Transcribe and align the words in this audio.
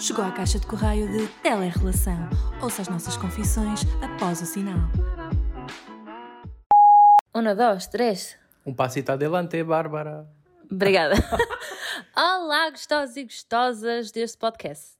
Chegou 0.00 0.24
à 0.24 0.32
caixa 0.32 0.58
de 0.58 0.66
correio 0.66 1.12
de 1.12 1.28
Telerrelação. 1.42 2.16
Ouça 2.62 2.80
as 2.80 2.88
nossas 2.88 3.18
confissões 3.18 3.82
após 4.00 4.40
o 4.40 4.46
sinal. 4.46 4.78
Um, 7.34 7.54
dois, 7.54 7.86
três. 7.86 8.34
Um 8.64 8.72
passito 8.72 9.12
adelante, 9.12 9.62
Bárbara. 9.62 10.26
Obrigada. 10.72 11.16
Olá, 12.16 12.70
gostosos 12.70 13.14
e 13.18 13.24
gostosas 13.24 14.10
deste 14.10 14.38
podcast. 14.38 14.96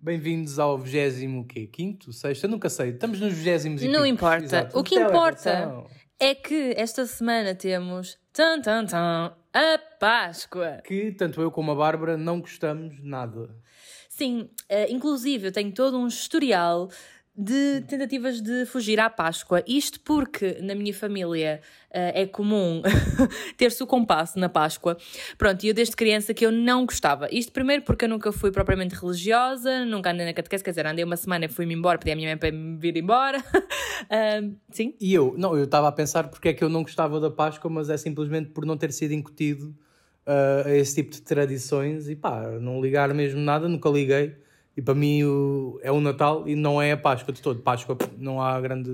Bem-vindos 0.00 0.58
ao 0.58 0.76
25 0.76 1.46
quê? 1.46 1.68
Quinto? 1.68 2.12
Sexto? 2.12 2.44
Eu 2.44 2.50
nunca 2.50 2.68
sei. 2.68 2.90
Estamos 2.90 3.20
nos 3.20 3.32
20 3.34 3.86
Não 3.86 4.04
importa. 4.04 4.68
O 4.74 4.82
que 4.82 4.96
importa 4.96 5.84
é 6.18 6.34
que 6.34 6.74
esta 6.76 7.06
semana 7.06 7.54
temos 7.54 8.18
tan, 8.32 8.60
tan, 8.60 8.84
tan, 8.84 9.32
a 9.52 9.78
Páscoa. 10.00 10.80
Que 10.84 11.12
tanto 11.12 11.40
eu 11.40 11.52
como 11.52 11.70
a 11.70 11.74
Bárbara 11.76 12.16
não 12.16 12.40
gostamos 12.40 13.00
nada. 13.00 13.48
Sim, 14.20 14.42
uh, 14.42 14.90
inclusive 14.90 15.46
eu 15.46 15.52
tenho 15.52 15.72
todo 15.72 15.96
um 15.96 16.06
historial 16.06 16.90
de 17.34 17.80
tentativas 17.88 18.42
de 18.42 18.66
fugir 18.66 19.00
à 19.00 19.08
Páscoa. 19.08 19.64
Isto 19.66 19.98
porque 20.00 20.58
na 20.60 20.74
minha 20.74 20.92
família 20.92 21.62
uh, 21.88 22.12
é 22.12 22.26
comum 22.26 22.82
ter-se 23.56 23.82
o 23.82 23.86
compasso 23.86 24.38
na 24.38 24.50
Páscoa. 24.50 24.98
Pronto, 25.38 25.64
e 25.64 25.68
eu 25.68 25.72
desde 25.72 25.96
criança 25.96 26.34
que 26.34 26.44
eu 26.44 26.52
não 26.52 26.84
gostava. 26.84 27.28
Isto 27.32 27.50
primeiro 27.50 27.82
porque 27.82 28.04
eu 28.04 28.10
nunca 28.10 28.30
fui 28.30 28.52
propriamente 28.52 28.94
religiosa, 28.94 29.86
nunca 29.86 30.10
andei 30.10 30.26
na 30.26 30.34
catequese, 30.34 30.62
quer 30.62 30.72
dizer, 30.72 30.84
andei 30.84 31.02
uma 31.02 31.16
semana 31.16 31.46
e 31.46 31.48
fui-me 31.48 31.72
embora, 31.72 31.96
pedi 31.96 32.10
à 32.10 32.14
minha 32.14 32.28
mãe 32.28 32.36
para 32.36 32.52
me 32.52 32.76
vir 32.76 32.98
embora. 32.98 33.38
uh, 33.40 34.54
sim? 34.70 34.94
E 35.00 35.14
eu? 35.14 35.34
Não, 35.38 35.56
eu 35.56 35.64
estava 35.64 35.88
a 35.88 35.92
pensar 35.92 36.28
porque 36.28 36.50
é 36.50 36.52
que 36.52 36.62
eu 36.62 36.68
não 36.68 36.82
gostava 36.82 37.18
da 37.18 37.30
Páscoa, 37.30 37.70
mas 37.70 37.88
é 37.88 37.96
simplesmente 37.96 38.50
por 38.50 38.66
não 38.66 38.76
ter 38.76 38.92
sido 38.92 39.14
incutido 39.14 39.74
a 40.64 40.74
esse 40.74 40.96
tipo 40.96 41.10
de 41.10 41.22
tradições 41.22 42.08
e 42.08 42.16
pá, 42.16 42.42
não 42.60 42.80
ligar 42.80 43.12
mesmo 43.14 43.40
nada, 43.40 43.68
nunca 43.68 43.88
liguei 43.88 44.34
e 44.76 44.82
para 44.82 44.94
mim 44.94 45.20
é 45.82 45.90
o 45.90 46.00
Natal 46.00 46.48
e 46.48 46.54
não 46.54 46.80
é 46.80 46.92
a 46.92 46.96
Páscoa 46.96 47.34
de 47.34 47.42
todo. 47.42 47.60
Páscoa 47.60 47.98
não 48.16 48.40
há 48.40 48.60
grande. 48.60 48.90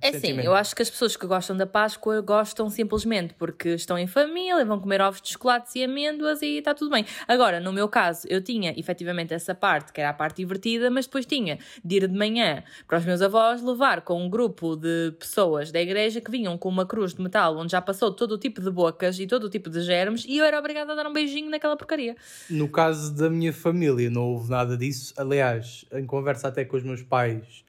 É 0.00 0.12
sim, 0.12 0.38
eu 0.40 0.54
acho 0.54 0.76
que 0.76 0.82
as 0.82 0.90
pessoas 0.90 1.16
que 1.16 1.26
gostam 1.26 1.56
da 1.56 1.66
Páscoa 1.66 2.20
gostam 2.20 2.68
simplesmente 2.68 3.34
porque 3.34 3.70
estão 3.70 3.98
em 3.98 4.06
família, 4.06 4.64
vão 4.64 4.78
comer 4.78 5.00
ovos 5.00 5.22
de 5.22 5.30
chocolate 5.30 5.78
e 5.78 5.84
amêndoas 5.84 6.42
e 6.42 6.58
está 6.58 6.74
tudo 6.74 6.90
bem. 6.90 7.06
Agora, 7.26 7.58
no 7.58 7.72
meu 7.72 7.88
caso, 7.88 8.26
eu 8.28 8.42
tinha 8.42 8.78
efetivamente 8.78 9.32
essa 9.32 9.54
parte, 9.54 9.92
que 9.92 10.00
era 10.00 10.10
a 10.10 10.12
parte 10.12 10.36
divertida, 10.36 10.90
mas 10.90 11.06
depois 11.06 11.24
tinha 11.24 11.58
de 11.82 11.96
ir 11.96 12.06
de 12.06 12.16
manhã 12.16 12.62
para 12.86 12.98
os 12.98 13.04
meus 13.04 13.22
avós 13.22 13.62
levar 13.62 14.02
com 14.02 14.22
um 14.22 14.28
grupo 14.28 14.76
de 14.76 15.12
pessoas 15.18 15.72
da 15.72 15.80
igreja 15.80 16.20
que 16.20 16.30
vinham 16.30 16.58
com 16.58 16.68
uma 16.68 16.84
cruz 16.84 17.14
de 17.14 17.22
metal 17.22 17.56
onde 17.56 17.72
já 17.72 17.80
passou 17.80 18.12
todo 18.12 18.32
o 18.32 18.38
tipo 18.38 18.60
de 18.60 18.70
bocas 18.70 19.18
e 19.18 19.26
todo 19.26 19.44
o 19.44 19.50
tipo 19.50 19.70
de 19.70 19.80
germes 19.80 20.24
e 20.28 20.36
eu 20.36 20.44
era 20.44 20.58
obrigada 20.58 20.92
a 20.92 20.94
dar 20.94 21.06
um 21.06 21.12
beijinho 21.12 21.50
naquela 21.50 21.76
porcaria. 21.76 22.14
No 22.50 22.68
caso 22.68 23.14
da 23.14 23.30
minha 23.30 23.52
família, 23.52 24.10
não 24.10 24.22
houve 24.32 24.50
nada 24.50 24.76
disso 24.76 25.13
aliás, 25.16 25.84
em 25.92 26.06
conversa 26.06 26.48
até 26.48 26.64
com 26.64 26.76
os 26.76 26.82
meus 26.82 27.02
pais 27.02 27.64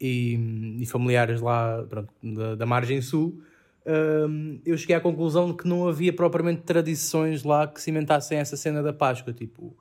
e, 0.00 0.78
e 0.80 0.86
familiares 0.86 1.40
lá 1.40 1.84
pronto, 1.88 2.12
da, 2.22 2.54
da 2.54 2.66
margem 2.66 3.00
sul, 3.00 3.40
um, 3.86 4.60
eu 4.66 4.76
cheguei 4.76 4.96
à 4.96 5.00
conclusão 5.00 5.50
de 5.50 5.56
que 5.56 5.66
não 5.66 5.88
havia 5.88 6.12
propriamente 6.12 6.62
tradições 6.62 7.42
lá 7.42 7.66
que 7.66 7.80
cimentassem 7.80 8.38
essa 8.38 8.56
cena 8.56 8.82
da 8.82 8.92
Páscoa. 8.92 9.32
Tipo, 9.32 9.74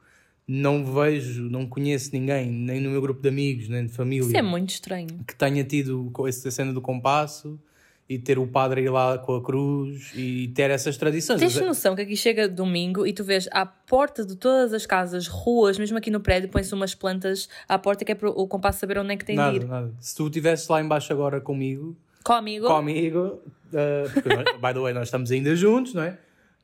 não 0.47 0.85
vejo, 0.85 1.43
não 1.43 1.67
conheço 1.67 2.11
ninguém, 2.13 2.49
nem 2.49 2.79
no 2.79 2.89
meu 2.89 3.01
grupo 3.01 3.21
de 3.21 3.27
amigos, 3.27 3.67
nem 3.67 3.85
de 3.85 3.91
família. 3.91 4.25
Isso 4.25 4.37
é 4.37 4.41
muito 4.41 4.69
estranho. 4.69 5.19
Que 5.27 5.35
tenha 5.35 5.63
tido 5.63 6.11
essa 6.25 6.49
cena 6.49 6.71
do 6.71 6.81
compasso 6.81 7.59
e 8.09 8.17
ter 8.17 8.39
o 8.39 8.47
padre 8.47 8.83
ir 8.83 8.89
lá 8.89 9.17
com 9.17 9.35
a 9.35 9.43
cruz 9.43 10.13
e 10.15 10.47
ter 10.49 10.71
essas 10.71 10.95
tradições. 10.95 11.39
Tens 11.39 11.59
noção 11.59 11.95
que 11.95 12.01
aqui 12.03 12.15
chega 12.15 12.47
domingo 12.47 13.05
e 13.05 13.11
tu 13.11 13.23
vês 13.23 13.49
à 13.51 13.65
porta 13.65 14.25
de 14.25 14.35
todas 14.35 14.73
as 14.73 14.85
casas, 14.85 15.27
ruas, 15.27 15.77
mesmo 15.77 15.97
aqui 15.97 16.09
no 16.09 16.21
prédio, 16.21 16.49
põe-se 16.49 16.73
umas 16.73 16.95
plantas 16.95 17.49
à 17.67 17.77
porta 17.77 18.05
que 18.05 18.11
é 18.13 18.15
para 18.15 18.29
o 18.29 18.47
compasso 18.47 18.79
saber 18.79 18.97
onde 18.97 19.13
é 19.13 19.17
que 19.17 19.25
tem 19.25 19.35
nada, 19.35 19.51
de 19.51 19.65
ir. 19.65 19.67
Nada. 19.67 19.93
Se 19.99 20.15
tu 20.15 20.27
estivesse 20.27 20.71
lá 20.71 20.81
embaixo 20.81 21.11
agora 21.11 21.41
comigo... 21.41 21.97
Comigo? 22.23 22.67
Comigo. 22.67 23.41
Uh, 23.67 24.09
porque, 24.13 24.29
by 24.29 24.73
the 24.73 24.79
way, 24.79 24.93
nós 24.93 25.07
estamos 25.07 25.29
ainda 25.31 25.55
juntos, 25.55 25.93
não 25.93 26.03
é? 26.03 26.17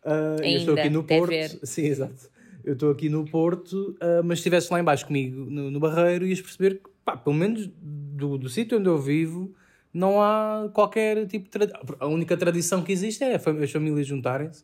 Uh, 0.05 0.41
ainda, 0.41 0.47
eu 0.47 0.57
estou 0.57 0.73
aqui 0.75 0.89
no 0.89 1.03
Porto. 1.03 1.29
Ver. 1.29 1.59
Sim, 1.63 1.85
exato. 1.85 2.29
Eu 2.63 2.73
estou 2.73 2.91
aqui 2.91 3.09
no 3.09 3.25
Porto, 3.25 3.97
uh, 4.01 4.23
mas 4.23 4.39
se 4.39 4.41
estivesse 4.41 4.71
lá 4.71 4.79
embaixo 4.79 5.05
comigo 5.05 5.45
no, 5.49 5.69
no 5.69 5.79
Barreiro, 5.79 6.25
ias 6.25 6.41
perceber 6.41 6.75
que, 6.75 6.89
pá, 7.03 7.17
pelo 7.17 7.35
menos 7.35 7.69
do, 7.81 8.37
do 8.37 8.47
sítio 8.47 8.77
onde 8.77 8.87
eu 8.87 8.97
vivo 8.97 9.53
não 9.93 10.21
há 10.21 10.69
qualquer 10.73 11.27
tipo 11.27 11.45
de 11.45 11.51
tradição. 11.51 11.81
A 11.99 12.07
única 12.07 12.35
tradição 12.35 12.83
que 12.83 12.91
existe 12.91 13.23
é 13.23 13.35
as 13.35 13.71
famílias 13.71 14.07
juntarem-se 14.07 14.63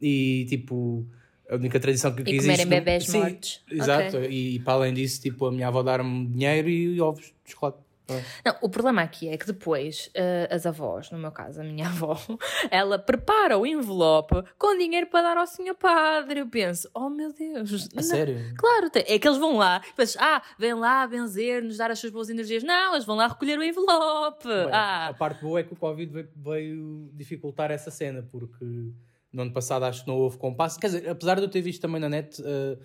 e 0.00 0.44
tipo. 0.48 1.06
A 1.48 1.54
única 1.54 1.78
tradição 1.78 2.12
que, 2.12 2.24
que 2.24 2.32
e 2.32 2.36
existe. 2.36 2.60
E 2.60 2.64
comerem 2.64 2.84
bebés 2.84 3.06
Sim, 3.06 3.20
mortos. 3.20 3.62
Exato. 3.70 4.16
Okay. 4.16 4.30
E, 4.30 4.56
e, 4.56 4.58
para 4.58 4.72
além 4.74 4.92
disso, 4.92 5.22
tipo, 5.22 5.46
a 5.46 5.52
minha 5.52 5.68
avó 5.68 5.80
dar-me 5.80 6.26
dinheiro 6.26 6.68
e 6.68 7.00
ovos 7.00 7.32
de 7.44 7.52
chocolate. 7.52 7.78
Não, 8.44 8.56
o 8.62 8.68
problema 8.68 9.02
aqui 9.02 9.28
é 9.28 9.36
que 9.36 9.46
depois 9.46 10.10
uh, 10.14 10.54
as 10.54 10.64
avós, 10.64 11.10
no 11.10 11.18
meu 11.18 11.32
caso 11.32 11.60
a 11.60 11.64
minha 11.64 11.86
avó, 11.88 12.16
ela 12.70 12.98
prepara 12.98 13.58
o 13.58 13.66
envelope 13.66 14.34
com 14.56 14.78
dinheiro 14.78 15.08
para 15.08 15.22
dar 15.22 15.36
ao 15.38 15.46
senhor 15.46 15.74
padre. 15.74 16.40
Eu 16.40 16.46
penso, 16.46 16.88
oh 16.94 17.10
meu 17.10 17.32
Deus. 17.32 17.88
A 17.96 18.02
sério? 18.02 18.54
Claro, 18.56 18.90
é 18.94 19.18
que 19.18 19.26
eles 19.26 19.38
vão 19.38 19.56
lá, 19.56 19.82
pensas, 19.96 20.16
ah, 20.20 20.42
vem 20.58 20.74
lá 20.74 21.06
benzer, 21.06 21.62
nos 21.62 21.78
dar 21.78 21.90
as 21.90 21.98
suas 21.98 22.12
boas 22.12 22.28
energias. 22.28 22.62
Não, 22.62 22.94
eles 22.94 23.04
vão 23.04 23.16
lá 23.16 23.26
recolher 23.26 23.58
o 23.58 23.62
envelope. 23.62 24.46
Bem, 24.46 24.70
ah. 24.72 25.08
A 25.08 25.14
parte 25.14 25.42
boa 25.42 25.60
é 25.60 25.62
que 25.64 25.72
o 25.72 25.76
Covid 25.76 26.12
veio, 26.12 26.28
veio 26.36 27.10
dificultar 27.14 27.70
essa 27.70 27.90
cena, 27.90 28.22
porque 28.30 28.64
no 29.32 29.42
ano 29.42 29.52
passado 29.52 29.84
acho 29.84 30.02
que 30.02 30.08
não 30.08 30.16
houve 30.16 30.38
compasso. 30.38 30.78
Quer 30.78 30.86
dizer, 30.86 31.08
apesar 31.08 31.36
de 31.36 31.42
eu 31.42 31.48
ter 31.48 31.60
visto 31.60 31.80
também 31.80 32.00
na 32.00 32.08
net. 32.08 32.40
Uh, 32.40 32.78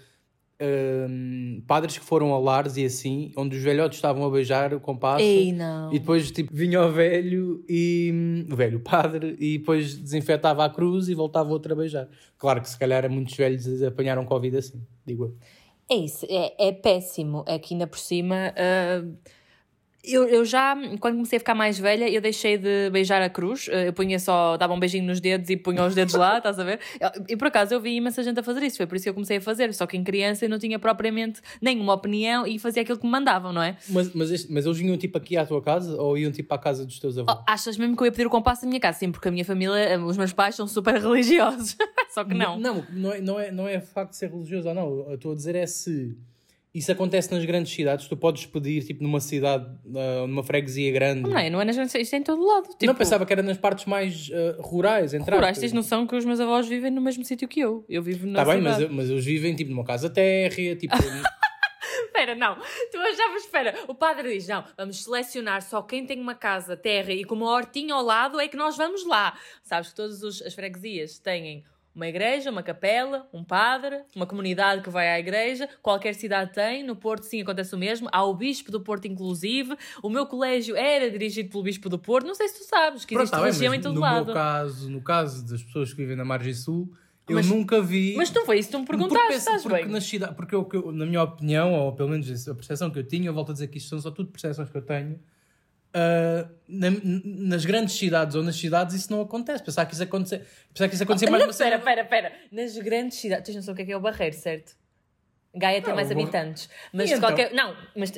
um, 0.62 1.64
padres 1.68 1.98
que 1.98 2.06
foram 2.06 2.34
a 2.34 2.40
lares 2.40 2.78
e 2.78 2.86
assim, 2.86 3.32
onde 3.36 3.58
os 3.58 3.64
velhotes 3.64 3.98
estavam 3.98 4.24
a 4.26 4.30
beijar 4.30 4.74
o 4.74 4.80
compasso. 4.80 5.24
Ei, 5.24 5.52
não. 5.52 5.92
E 5.92 6.00
depois, 6.00 6.30
tipo, 6.32 6.54
vinha 6.54 6.82
o 6.82 6.92
velho 6.92 7.64
e. 7.68 8.46
o 8.50 8.56
velho 8.56 8.80
padre, 8.80 9.36
e 9.40 9.58
depois 9.58 9.96
desinfetava 9.96 10.64
a 10.64 10.70
cruz 10.70 11.10
e 11.10 11.16
voltava 11.16 11.50
outro 11.50 11.74
a 11.74 11.76
beijar. 11.76 12.08
Claro 12.38 12.62
que 12.62 12.70
se 12.70 12.78
calhar 12.78 13.10
muitos 13.10 13.36
velhos 13.36 13.82
apanharam 13.84 14.26
Covid 14.26 14.58
assim, 14.58 14.82
digo 15.06 15.26
eu. 15.26 15.36
É 15.90 15.96
isso, 15.96 16.26
é, 16.30 16.54
é 16.58 16.72
péssimo. 16.72 17.44
É 17.48 17.60
que 17.60 17.74
ainda 17.74 17.88
por 17.88 18.00
cima. 18.00 18.54
Uh 18.56 19.41
eu, 20.04 20.28
eu 20.28 20.44
já, 20.44 20.76
quando 21.00 21.16
comecei 21.16 21.38
a 21.38 21.40
ficar 21.40 21.54
mais 21.54 21.78
velha, 21.78 22.10
eu 22.10 22.22
deixei 22.22 22.58
de 22.58 22.90
beijar 22.92 23.22
a 23.22 23.30
cruz. 23.30 23.68
Eh, 23.70 23.90
eu 23.90 23.94
punha 23.94 24.18
só, 24.20 24.58
dava 24.58 24.74
um 24.74 24.80
beijinho 24.80 25.06
nos 25.06 25.20
dedos 25.20 25.50
e 25.50 25.56
punha 25.56 25.86
os 25.86 25.94
dedos 25.94 26.16
lá, 26.16 26.38
estás 26.40 26.58
a 26.58 26.64
ver? 26.64 26.80
E 27.30 27.38
por 27.38 27.48
acaso 27.48 27.74
eu 27.74 27.80
vi 27.80 27.96
imensa 27.96 28.24
gente 28.24 28.40
a 28.40 28.44
fazer 28.44 28.64
isso, 28.64 28.78
foi 28.78 28.88
por 28.88 28.96
isso 28.96 29.04
que 29.04 29.10
eu 29.10 29.14
comecei 29.14 29.38
a 29.38 29.42
fazer. 29.42 29.74
Só 29.74 29.86
que 29.86 29.96
em 29.96 30.04
criança 30.04 30.46
eu 30.46 30.50
não 30.50 30.58
tinha 30.58 30.80
propriamente 30.80 31.42
nenhuma 31.62 31.94
opinião 31.94 32.48
e 32.48 32.58
fazia 32.58 32.82
aquilo 32.82 32.98
que 32.98 33.06
me 33.06 33.12
mandavam, 33.12 33.54
não 33.54 33.62
é? 33.62 33.78
Mas, 33.90 34.12
mas, 34.14 34.32
este, 34.32 34.52
mas 34.52 34.66
eles 34.66 34.78
vinham 34.78 34.98
tipo 34.98 35.18
aqui 35.18 35.38
à 35.38 35.46
tua 35.46 35.62
casa 35.62 35.96
ou 36.02 36.18
iam 36.18 36.32
tipo 36.32 36.52
à 36.54 36.58
casa 36.58 36.84
dos 36.84 37.00
teus 37.00 37.18
avós? 37.18 37.38
Oh, 37.38 37.44
achas 37.46 37.78
mesmo 37.78 37.96
que 37.96 38.02
eu 38.02 38.06
ia 38.06 38.12
pedir 38.12 38.26
o 38.26 38.30
compasso 38.30 38.64
da 38.64 38.68
minha 38.68 38.80
casa? 38.80 38.98
Sim, 38.98 39.12
porque 39.12 39.28
a 39.28 39.32
minha 39.32 39.46
família, 39.46 39.78
eh, 39.78 39.98
os 40.00 40.18
meus 40.18 40.34
pais 40.34 40.56
são 40.56 40.68
super 40.68 41.00
religiosos. 41.00 41.78
só 42.10 42.24
que 42.24 42.34
não. 42.34 42.60
Não, 42.60 42.86
não 42.92 43.12
é, 43.12 43.22
não, 43.22 43.40
é, 43.40 43.52
não 43.52 43.68
é 43.68 43.80
facto 43.80 44.12
de 44.12 44.18
ser 44.18 44.32
religioso 44.32 44.68
ou 44.68 44.74
não. 44.74 45.10
Eu 45.10 45.16
estou 45.16 45.32
a 45.32 45.36
dizer 45.36 45.56
é 45.56 45.68
se 45.68 46.18
isso 46.74 46.92
acontece 46.92 47.34
nas 47.34 47.44
grandes 47.44 47.74
cidades, 47.74 48.08
tu 48.08 48.16
podes 48.16 48.46
pedir 48.46 48.86
tipo 48.86 49.04
numa 49.04 49.20
cidade, 49.20 49.66
uh, 49.86 50.26
numa 50.26 50.42
freguesia 50.42 50.92
grande. 50.92 51.30
Não 51.30 51.38
é, 51.38 51.50
não 51.50 51.60
é 51.60 51.66
nas 51.66 51.76
grandes 51.76 51.94
isto 51.96 52.14
é 52.14 52.18
em 52.18 52.24
todo 52.24 52.46
lado. 52.46 52.70
Tipo, 52.70 52.86
não 52.86 52.96
pensava 52.96 53.26
que 53.26 53.34
era 53.34 53.44
nas 53.44 53.58
partes 53.58 53.86
mais 53.86 54.30
uh, 54.30 54.62
rurais, 54.62 55.14
entre 55.14 55.36
Rurais, 55.36 55.58
tens 55.58 55.74
noção 55.74 56.08
que 56.08 56.16
os 56.16 56.24
meus 56.24 56.40
avós 56.40 56.68
vivem 56.68 56.90
no 56.90 57.02
mesmo 57.02 57.26
sítio 57.26 57.48
que 57.48 57.60
eu. 57.60 57.86
Eu 57.90 58.02
vivo 58.02 58.26
na 58.26 58.44
Tá 58.44 58.52
bem, 58.52 58.62
mas, 58.62 58.90
mas 58.90 59.10
eles 59.10 59.26
vivem 59.26 59.54
tipo 59.54 59.70
numa 59.70 59.84
casa 59.84 60.10
térrea, 60.10 60.76
tipo. 60.76 60.96
espera, 62.22 62.36
não. 62.36 62.56
Tu 62.56 62.98
achavas, 62.98 63.44
espera, 63.44 63.76
o 63.88 63.96
padre 63.96 64.34
diz: 64.34 64.48
não, 64.48 64.64
vamos 64.78 65.04
selecionar 65.04 65.62
só 65.62 65.82
quem 65.82 66.06
tem 66.06 66.22
uma 66.22 66.36
casa, 66.36 66.78
terra 66.78 67.12
e 67.12 67.24
com 67.26 67.36
uma 67.36 67.50
hortinha 67.52 67.96
ao 67.96 68.04
lado 68.04 68.40
é 68.40 68.48
que 68.48 68.56
nós 68.56 68.78
vamos 68.78 69.06
lá. 69.06 69.38
Sabes 69.64 69.90
que 69.90 69.96
todas 69.96 70.24
as 70.24 70.54
freguesias 70.54 71.20
têm 71.20 71.64
uma 71.94 72.08
igreja, 72.08 72.50
uma 72.50 72.64
capela, 72.64 73.28
um 73.34 73.44
padre, 73.44 74.02
uma 74.16 74.26
comunidade 74.26 74.82
que 74.82 74.90
vai 74.90 75.10
à 75.10 75.20
igreja, 75.20 75.68
qualquer 75.82 76.14
cidade 76.14 76.54
tem, 76.54 76.84
no 76.84 76.96
Porto 76.96 77.24
sim 77.24 77.42
acontece 77.42 77.76
o 77.76 77.78
mesmo, 77.78 78.08
há 78.12 78.24
o 78.24 78.34
Bispo 78.34 78.72
do 78.72 78.82
Porto 78.82 79.06
inclusive, 79.06 79.76
o 80.02 80.10
meu 80.10 80.26
colégio 80.26 80.76
era 80.76 81.10
dirigido 81.10 81.50
pelo 81.50 81.64
Bispo 81.64 81.90
do 81.90 82.00
Porto, 82.00 82.26
não 82.28 82.36
sei 82.36 82.48
se 82.48 82.60
tu 82.60 82.64
sabes 82.66 83.06
que 83.06 83.14
existe 83.14 83.30
Pronto, 83.30 83.42
tá 83.42 83.46
religião 83.46 83.74
em 83.74 83.82
todo 83.82 83.96
no 83.96 84.02
lado. 84.02 84.26
Meu 84.26 84.34
caso, 84.34 84.90
no 84.90 85.02
caso 85.02 85.46
das 85.46 85.62
pessoas 85.62 85.92
que 85.92 85.98
vivem 85.98 86.16
na 86.16 86.26
margem 86.26 86.54
sul, 86.54 86.92
eu 87.28 87.36
mas, 87.36 87.48
nunca 87.48 87.82
vi. 87.82 88.16
Mas 88.18 88.32
não 88.32 88.46
foi 88.46 88.60
isso 88.60 88.70
que 88.70 88.76
tu 88.76 88.80
me 88.80 88.86
perguntaste, 88.86 89.24
porque, 89.24 89.34
estás 89.36 89.64
porque 89.64 89.84
bem? 89.84 89.92
Na, 89.92 90.02
cidade, 90.02 90.36
porque 90.36 90.56
eu, 90.56 90.92
na 90.92 91.06
minha 91.06 91.24
opinião, 91.24 91.74
ou 91.74 91.94
pelo 91.94 92.10
menos 92.10 92.48
a 92.48 92.56
percepção 92.56 92.90
que 92.90 93.00
eu 93.00 93.04
tinha, 93.04 93.28
eu 93.28 93.34
volto 93.34 93.52
a 93.52 93.54
dizer 93.54 93.68
que 93.68 93.78
isto 93.78 93.90
são 93.90 94.00
só 94.00 94.12
tudo 94.12 94.32
percepções 94.32 94.70
que 94.70 94.78
eu 94.78 94.82
tenho 94.82 95.20
Uh, 95.94 96.50
na, 96.70 96.88
nas 97.50 97.66
grandes 97.66 97.98
cidades 97.98 98.34
ou 98.34 98.42
nas 98.42 98.56
cidades 98.56 98.96
isso 98.96 99.12
não 99.12 99.22
acontece. 99.22 99.62
Pensar 99.64 99.86
que 99.86 99.94
isso 99.94 100.04
acontece, 100.04 100.46
pensar 100.74 100.88
que 100.88 100.96
isso 100.96 101.04
acontece 101.04 101.30
mais 101.30 101.44
não, 101.44 101.50
Espera, 101.50 101.76
espera, 101.76 102.02
espera. 102.02 102.34
Nas 102.52 102.78
grandes 102.78 103.18
cidades, 103.18 103.46
tens 103.46 103.56
noção 103.56 103.74
o 103.74 103.76
que 103.76 103.84
é, 103.84 103.86
que 103.86 103.92
é 103.92 103.98
o 103.98 104.00
Barreiro, 104.00 104.36
certo? 104.36 104.74
Gaia 105.54 105.82
tem 105.82 105.94
mais 105.94 106.10
habitantes. 106.10 106.70
Mas 106.94 107.10
de 107.10 107.16
então? 107.16 107.30
qualquer. 107.30 107.54
Não, 107.54 107.76
mas 107.96 108.14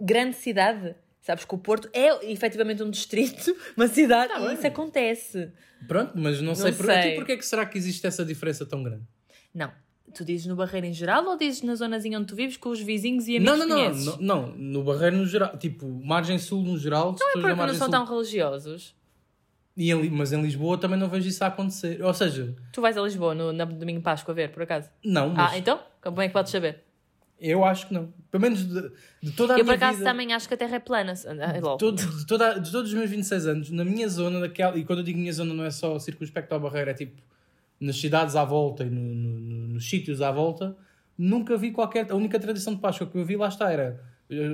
grande 0.00 0.36
cidade. 0.36 0.94
Sabes 1.20 1.44
que 1.44 1.54
o 1.54 1.58
Porto 1.58 1.90
é 1.92 2.32
efetivamente 2.32 2.82
um 2.82 2.90
distrito, 2.90 3.54
uma 3.76 3.86
cidade, 3.86 4.32
tá 4.32 4.40
e 4.40 4.54
isso 4.54 4.66
acontece. 4.66 5.52
Pronto, 5.86 6.12
mas 6.16 6.38
não, 6.38 6.48
não 6.48 6.54
sei, 6.54 6.72
por, 6.72 6.86
sei. 6.86 6.98
Então, 6.98 7.14
porquê 7.16 7.32
é 7.32 7.36
que 7.36 7.44
será 7.44 7.66
que 7.66 7.76
existe 7.76 8.06
essa 8.06 8.24
diferença 8.24 8.64
tão 8.64 8.82
grande? 8.82 9.04
Não, 9.52 9.70
Tu 10.14 10.24
dizes 10.24 10.46
no 10.46 10.56
Barreiro 10.56 10.86
em 10.86 10.92
geral 10.92 11.24
ou 11.26 11.36
dizes 11.36 11.62
na 11.62 11.74
zonazinha 11.74 12.18
onde 12.18 12.28
tu 12.28 12.34
vives 12.34 12.56
com 12.56 12.70
os 12.70 12.80
vizinhos 12.80 13.28
e 13.28 13.36
amigos 13.36 13.58
não, 13.58 13.66
não, 13.66 13.76
não, 13.76 13.94
não, 13.94 14.16
não, 14.20 14.56
no 14.56 14.82
Barreiro 14.82 15.16
no 15.16 15.26
geral, 15.26 15.56
tipo, 15.56 15.86
Margem 15.86 16.38
Sul 16.38 16.62
no 16.62 16.78
geral. 16.78 17.14
Não 17.18 17.28
é 17.28 17.54
porque 17.54 17.54
não 17.54 17.68
são 17.68 17.86
Sul... 17.86 17.90
tão 17.90 18.04
religiosos. 18.04 18.94
E 19.76 19.92
em, 19.92 20.10
mas 20.10 20.32
em 20.32 20.42
Lisboa 20.42 20.76
também 20.76 20.98
não 20.98 21.08
vejo 21.08 21.28
isso 21.28 21.44
a 21.44 21.46
acontecer. 21.46 22.02
Ou 22.02 22.12
seja. 22.12 22.56
Tu 22.72 22.80
vais 22.80 22.96
a 22.98 23.00
Lisboa 23.00 23.32
no, 23.32 23.52
no 23.52 23.66
domingo 23.66 24.00
de 24.00 24.04
Páscoa 24.04 24.32
a 24.32 24.34
ver, 24.34 24.50
por 24.50 24.64
acaso? 24.64 24.90
Não, 25.04 25.28
mas... 25.28 25.52
Ah, 25.52 25.58
então? 25.58 25.78
Como 26.02 26.20
é 26.20 26.26
que 26.26 26.32
podes 26.32 26.50
saber? 26.50 26.82
Eu 27.40 27.64
acho 27.64 27.86
que 27.86 27.94
não. 27.94 28.12
Pelo 28.28 28.42
menos 28.42 28.66
de, 28.66 28.90
de 29.22 29.30
toda 29.32 29.54
a 29.54 29.58
eu, 29.58 29.64
minha 29.64 29.76
vida... 29.76 29.86
Eu, 29.86 29.90
por 29.90 29.94
acaso, 29.94 30.02
também 30.02 30.32
acho 30.32 30.48
que 30.48 30.54
a 30.54 30.56
Terra 30.56 30.76
é 30.76 30.80
plana. 30.80 31.14
Ah, 31.40 31.52
de, 31.52 31.60
todo, 31.60 31.94
de, 31.94 32.26
toda, 32.26 32.58
de 32.58 32.72
todos 32.72 32.90
os 32.90 32.98
meus 32.98 33.08
26 33.08 33.46
anos, 33.46 33.70
na 33.70 33.84
minha 33.84 34.08
zona, 34.08 34.40
daquela, 34.40 34.76
e 34.76 34.84
quando 34.84 34.98
eu 34.98 35.04
digo 35.04 35.16
minha 35.16 35.32
zona 35.32 35.54
não 35.54 35.64
é 35.64 35.70
só 35.70 35.96
circunspecto 36.00 36.52
ao 36.52 36.60
Barreiro, 36.60 36.90
é 36.90 36.94
tipo 36.94 37.22
nas 37.80 38.00
cidades 38.00 38.36
à 38.36 38.44
volta 38.44 38.84
e 38.84 38.90
no, 38.90 39.00
no, 39.00 39.38
no, 39.40 39.68
nos 39.68 39.88
sítios 39.88 40.20
à 40.20 40.30
volta, 40.30 40.76
nunca 41.16 41.56
vi 41.56 41.70
qualquer... 41.70 42.10
A 42.10 42.14
única 42.14 42.38
tradição 42.38 42.74
de 42.74 42.80
Páscoa 42.80 43.06
que 43.06 43.16
eu 43.16 43.24
vi, 43.24 43.36
lá 43.36 43.48
está, 43.48 43.70
era 43.70 44.00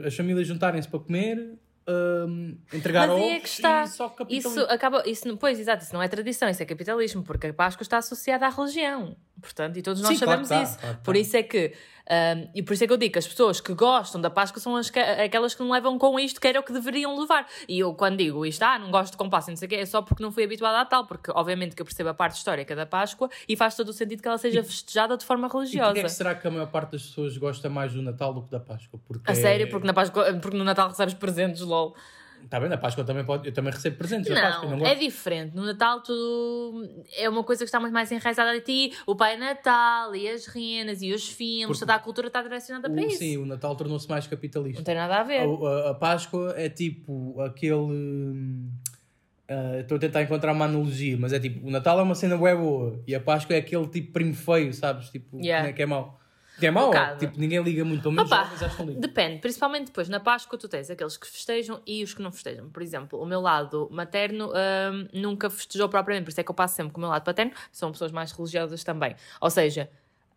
as 0.04 0.14
famílias 0.14 0.46
juntarem-se 0.46 0.88
para 0.88 1.00
comer 1.00 1.58
um, 1.86 2.56
entregar 2.72 3.08
Mas 3.08 3.22
é 3.22 3.40
que 3.40 3.48
está. 3.48 3.84
Isso 4.28 4.60
acaba, 4.62 5.02
isso, 5.06 5.36
pois, 5.36 5.60
exato, 5.60 5.84
isso 5.84 5.92
não 5.92 6.02
é 6.02 6.08
tradição, 6.08 6.48
isso 6.48 6.62
é 6.62 6.66
capitalismo, 6.66 7.22
porque 7.22 7.48
a 7.48 7.54
Páscoa 7.54 7.82
está 7.82 7.98
associada 7.98 8.46
à 8.46 8.50
religião. 8.50 9.16
Portanto, 9.40 9.76
e 9.76 9.82
todos 9.82 10.00
nós 10.00 10.12
Sim, 10.12 10.16
sabemos 10.16 10.48
claro, 10.48 10.64
isso. 10.64 10.78
Claro, 10.78 10.98
por 11.02 11.16
isso 11.16 11.36
é 11.36 11.42
que 11.42 11.72
um, 12.10 12.48
e 12.54 12.62
por 12.62 12.74
isso 12.74 12.84
é 12.84 12.86
que 12.86 12.92
eu 12.92 12.96
digo 12.98 13.12
que 13.12 13.18
as 13.18 13.26
pessoas 13.26 13.60
que 13.60 13.72
gostam 13.72 14.20
da 14.20 14.28
Páscoa 14.28 14.60
são 14.60 14.76
as 14.76 14.90
que, 14.90 14.98
aquelas 14.98 15.54
que 15.54 15.62
não 15.62 15.70
levam 15.70 15.98
com 15.98 16.18
isto, 16.18 16.40
que 16.40 16.46
era 16.46 16.60
o 16.60 16.62
que 16.62 16.72
deveriam 16.72 17.18
levar. 17.18 17.46
E 17.66 17.78
eu, 17.78 17.94
quando 17.94 18.18
digo 18.18 18.44
isto, 18.44 18.62
ah, 18.62 18.78
não 18.78 18.90
gosto 18.90 19.12
de 19.12 19.16
compasso, 19.16 19.50
não 19.50 19.56
sei 19.56 19.66
o 19.66 19.68
quê, 19.68 19.76
é 19.76 19.86
só 19.86 20.02
porque 20.02 20.22
não 20.22 20.30
fui 20.30 20.44
habituada 20.44 20.80
a 20.80 20.84
tal, 20.84 21.06
porque 21.06 21.30
obviamente 21.34 21.74
que 21.74 21.80
eu 21.80 21.86
percebo 21.86 22.10
a 22.10 22.14
parte 22.14 22.36
histórica 22.36 22.76
da 22.76 22.84
Páscoa 22.84 23.30
e 23.48 23.56
faz 23.56 23.74
todo 23.74 23.88
o 23.88 23.92
sentido 23.92 24.20
que 24.20 24.28
ela 24.28 24.38
seja 24.38 24.62
festejada 24.62 25.16
de 25.16 25.24
forma 25.24 25.48
religiosa. 25.48 25.92
E 25.92 25.94
porquê 25.94 26.06
é 26.06 26.08
será 26.08 26.34
que 26.34 26.46
a 26.46 26.50
maior 26.50 26.66
parte 26.66 26.92
das 26.92 27.02
pessoas 27.02 27.36
gosta 27.38 27.70
mais 27.70 27.94
do 27.94 28.02
Natal 28.02 28.34
do 28.34 28.42
que 28.42 28.50
da 28.50 28.60
Páscoa? 28.60 29.00
Porque 29.06 29.30
a 29.30 29.34
sério? 29.34 29.68
Porque, 29.70 29.86
na 29.86 29.94
Páscoa, 29.94 30.34
porque 30.34 30.56
no 30.56 30.64
Natal 30.64 30.88
recebes 30.88 31.14
presentes, 31.14 31.62
lol. 31.62 31.94
Está 32.44 32.60
bem, 32.60 32.68
na 32.68 32.76
Páscoa 32.76 33.04
também 33.04 33.24
pode, 33.24 33.48
eu 33.48 33.52
também 33.52 33.72
recebo 33.72 33.96
presentes. 33.96 34.32
Não, 34.32 34.40
Páscoa, 34.40 34.76
não 34.76 34.86
é 34.86 34.94
diferente. 34.94 35.56
No 35.56 35.64
Natal 35.64 36.02
tu 36.02 36.88
é 37.16 37.28
uma 37.28 37.42
coisa 37.42 37.64
que 37.64 37.68
está 37.68 37.80
muito 37.80 37.92
mais 37.92 38.10
enraizada 38.12 38.52
a 38.52 38.60
ti. 38.60 38.92
O 39.06 39.16
Pai 39.16 39.36
Natal 39.36 40.14
e 40.14 40.28
as 40.28 40.46
renas 40.46 41.02
e 41.02 41.12
os 41.12 41.28
filmes, 41.28 41.78
toda 41.78 41.94
a 41.94 41.98
cultura 41.98 42.26
está 42.28 42.42
direcionada 42.42 42.88
para 42.88 43.02
isso. 43.02 43.18
Sim, 43.18 43.38
o 43.38 43.46
Natal 43.46 43.74
tornou-se 43.74 44.08
mais 44.08 44.26
capitalista. 44.26 44.80
Não 44.80 44.84
tem 44.84 44.94
nada 44.94 45.16
a 45.16 45.22
ver. 45.22 45.40
A, 45.40 45.68
a, 45.68 45.90
a 45.90 45.94
Páscoa 45.94 46.54
é 46.56 46.68
tipo 46.68 47.40
aquele. 47.40 47.74
Uh, 49.46 49.80
estou 49.80 49.96
a 49.96 50.00
tentar 50.00 50.22
encontrar 50.22 50.52
uma 50.52 50.64
analogia, 50.64 51.16
mas 51.18 51.32
é 51.32 51.40
tipo: 51.40 51.66
o 51.66 51.70
Natal 51.70 51.98
é 51.98 52.02
uma 52.02 52.14
cena 52.14 52.36
boa 52.36 53.02
e 53.06 53.14
a 53.14 53.20
Páscoa 53.20 53.56
é 53.56 53.58
aquele 53.58 53.86
tipo 53.88 54.12
primo 54.12 54.34
feio, 54.34 54.72
sabes? 54.72 55.10
Tipo, 55.10 55.38
yeah. 55.40 55.72
que 55.72 55.82
é 55.82 55.86
mau. 55.86 56.18
Que 56.58 56.66
é 56.66 56.70
mau, 56.70 56.92
tipo, 57.18 57.38
ninguém 57.38 57.60
liga 57.62 57.84
muito, 57.84 58.02
pelo 58.02 58.14
menos 58.14 58.30
Opa, 58.30 58.44
jovens 58.44 58.62
acham 58.62 58.86
liga. 58.86 59.00
Depende, 59.00 59.40
principalmente 59.40 59.86
depois 59.86 60.08
na 60.08 60.20
Páscoa 60.20 60.56
tu 60.58 60.68
tens 60.68 60.88
aqueles 60.88 61.16
que 61.16 61.26
festejam 61.26 61.80
e 61.84 62.02
os 62.02 62.14
que 62.14 62.22
não 62.22 62.30
festejam. 62.30 62.68
Por 62.70 62.82
exemplo, 62.82 63.20
o 63.20 63.26
meu 63.26 63.40
lado 63.40 63.88
materno 63.90 64.50
hum, 64.50 65.08
nunca 65.12 65.50
festejou 65.50 65.88
propriamente, 65.88 66.24
por 66.24 66.30
isso 66.30 66.40
é 66.40 66.44
que 66.44 66.50
eu 66.50 66.54
passo 66.54 66.76
sempre 66.76 66.92
com 66.92 66.98
o 66.98 67.00
meu 67.00 67.10
lado 67.10 67.24
paterno, 67.24 67.52
são 67.72 67.90
pessoas 67.90 68.12
mais 68.12 68.30
religiosas 68.30 68.84
também. 68.84 69.16
Ou 69.40 69.50
seja, 69.50 69.90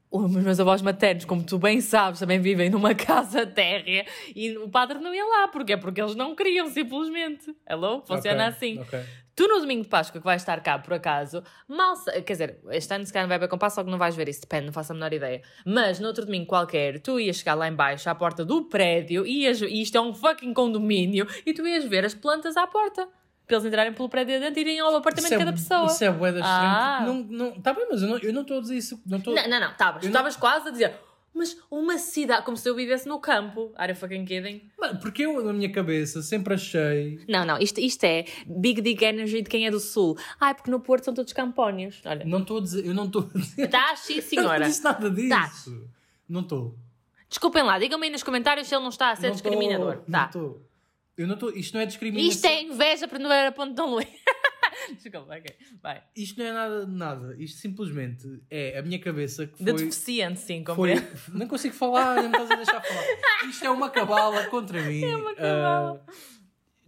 os 0.10 0.32
meus 0.32 0.60
avós 0.60 0.82
maternos, 0.82 1.26
como 1.26 1.44
tu 1.44 1.58
bem 1.58 1.82
sabes, 1.82 2.20
também 2.20 2.40
vivem 2.40 2.70
numa 2.70 2.94
casa 2.96 3.46
térrea 3.46 4.06
e 4.36 4.58
o 4.58 4.70
padre 4.70 5.00
não 5.00 5.14
ia 5.14 5.26
lá. 5.26 5.48
Porquê? 5.48 5.76
Porque 5.78 6.02
eles 6.02 6.16
não 6.16 6.36
queriam, 6.36 6.68
simplesmente. 6.70 7.56
Hello? 7.70 8.02
Funciona 8.06 8.48
okay, 8.48 8.56
assim. 8.56 8.80
Okay. 8.80 9.04
Tu 9.36 9.48
no 9.48 9.60
domingo 9.60 9.84
de 9.84 9.90
Páscoa 9.90 10.20
que 10.20 10.26
vais 10.26 10.42
estar 10.42 10.60
cá, 10.62 10.80
por 10.80 10.96
acaso, 10.96 11.44
mal... 11.68 11.94
Quer 12.26 12.34
dizer, 12.34 12.60
este 12.72 12.92
ano 12.92 13.06
se 13.06 13.14
calhar 13.14 13.26
não 13.26 13.30
vai 13.30 13.38
ver 13.38 13.48
com 13.48 13.56
Páscoa, 13.56 13.84
não 13.84 13.98
vais 13.98 14.16
ver 14.16 14.28
isso, 14.28 14.42
depende, 14.42 14.66
não 14.66 14.74
faço 14.74 14.94
a 14.94 14.96
menor 14.96 15.14
ideia. 15.14 15.44
Mas 15.64 16.00
no 16.00 16.08
outro 16.08 16.26
domingo 16.26 16.48
qualquer, 16.48 17.00
tu 17.00 17.20
ias 17.20 17.36
chegar 17.36 17.54
lá 17.54 17.68
embaixo, 17.68 18.10
à 18.10 18.16
porta 18.16 18.44
do 18.44 18.66
prédio, 18.66 19.28
ias, 19.28 19.62
e 19.62 19.80
isto 19.80 19.96
é 19.96 20.02
um 20.02 20.12
fucking 20.12 20.56
condomínio, 20.56 21.28
e 21.46 21.54
tu 21.54 21.68
ias 21.68 21.86
ver 21.86 22.04
as 22.04 22.16
plantas 22.16 22.58
à 22.58 22.66
porta 22.66 23.08
para 23.48 23.56
eles 23.56 23.66
entrarem 23.66 23.94
pelo 23.94 24.10
prédio 24.10 24.40
dentro 24.40 24.60
e 24.60 24.62
irem 24.62 24.80
ao 24.80 24.94
apartamento 24.96 25.34
é, 25.34 25.38
de 25.38 25.46
cada 25.46 25.54
pessoa. 25.54 25.86
Isso 25.86 26.04
é 26.04 26.12
bué 26.12 26.34
ah. 26.44 27.04
Não, 27.06 27.24
não, 27.24 27.62
tá 27.62 27.74
bem, 27.74 27.88
mas 27.90 28.02
eu 28.02 28.10
não 28.10 28.18
estou 28.18 28.44
não 28.44 28.58
a 28.58 28.62
dizer 28.62 28.78
isso. 28.78 29.02
Não, 29.06 29.22
tô... 29.22 29.34
não, 29.34 29.48
não, 29.48 29.60
não, 29.60 29.72
estavas. 29.72 30.04
Estavas 30.04 30.36
quase 30.36 30.68
a 30.68 30.72
dizer, 30.72 30.94
mas 31.34 31.58
uma 31.72 31.98
cidade, 31.98 32.44
como 32.44 32.58
se 32.58 32.68
eu 32.68 32.76
vivesse 32.76 33.08
no 33.08 33.20
campo. 33.20 33.72
Are 33.76 33.92
you 33.92 33.98
fucking 33.98 34.26
kidding? 34.26 34.70
porque 35.02 35.24
eu, 35.24 35.42
na 35.44 35.54
minha 35.54 35.72
cabeça, 35.72 36.22
sempre 36.22 36.56
achei. 36.56 37.22
Não, 37.30 37.46
não, 37.46 37.58
isto, 37.58 37.80
isto 37.80 38.04
é 38.04 38.26
Big 38.46 38.82
Dick 38.82 39.06
Energy 39.06 39.42
de 39.42 39.50
quem 39.50 39.66
é 39.66 39.72
do 39.72 39.80
Sul. 39.80 40.18
Ai, 40.40 40.54
porque 40.54 40.70
no 40.70 40.80
Porto 40.80 41.06
são 41.06 41.14
todos 41.14 41.32
campónios. 41.32 42.02
Olha. 42.06 42.26
Não 42.26 42.40
estou 42.40 42.58
a 42.58 42.62
dizer, 42.62 42.86
eu 42.86 42.94
não 42.94 43.06
estou 43.06 43.30
a 43.34 43.38
dizer. 43.38 43.68
Tá, 43.70 43.96
sim, 43.96 44.20
senhora. 44.20 44.58
Eu 44.58 44.60
não 44.62 44.68
disse 44.68 44.84
nada 44.84 45.10
disso. 45.10 45.30
Tá. 45.30 45.52
Não 46.28 46.42
estou. 46.42 46.76
Desculpem 47.30 47.64
lá, 47.64 47.78
digam-me 47.78 48.08
aí 48.08 48.12
nos 48.12 48.24
comentários 48.24 48.68
se 48.68 48.74
ele 48.76 48.82
não 48.82 48.90
está 48.90 49.12
a 49.12 49.16
ser 49.16 49.28
não 49.28 49.34
discriminador. 49.34 49.98
Tô, 49.98 50.12
tá. 50.12 50.20
Não 50.20 50.26
estou. 50.26 50.67
Eu 51.18 51.28
não 51.28 51.34
estou. 51.34 51.50
Isto 51.52 51.74
não 51.74 51.82
é 51.82 51.86
discriminação. 51.86 52.30
Isto 52.30 52.46
é 52.46 52.62
inveja 52.62 53.08
para 53.08 53.20
não 53.20 53.30
ver 53.30 53.48
a 53.48 53.52
ponto 53.52 53.70
de 53.70 53.76
Dom 53.76 53.96
Luís. 53.96 54.08
Desculpa, 55.02 55.36
ok. 55.36 55.56
Vai. 55.82 56.04
Isto 56.16 56.40
não 56.40 56.46
é 56.46 56.54
nada 56.54 56.86
de 56.86 56.92
nada. 56.92 57.36
Isto 57.40 57.60
simplesmente 57.60 58.42
é 58.50 58.78
a 58.78 58.82
minha 58.82 59.00
cabeça 59.00 59.48
que 59.48 59.58
foi. 59.58 59.66
De 59.66 59.74
deficiente, 59.74 60.40
sim, 60.40 60.64
compreendo. 60.64 61.02
Foi... 61.18 61.34
Não 61.38 61.48
consigo 61.48 61.74
falar, 61.74 62.16
não 62.16 62.30
me 62.30 62.38
estás 62.38 62.52
a 62.52 62.56
deixar 62.56 62.82
falar. 62.82 63.04
Isto 63.50 63.66
é 63.66 63.70
uma 63.70 63.90
cabala 63.90 64.46
contra 64.46 64.82
mim. 64.84 65.04
É 65.04 65.16
uma 65.16 65.36
cabala. 65.36 66.06
Uh... 66.08 66.37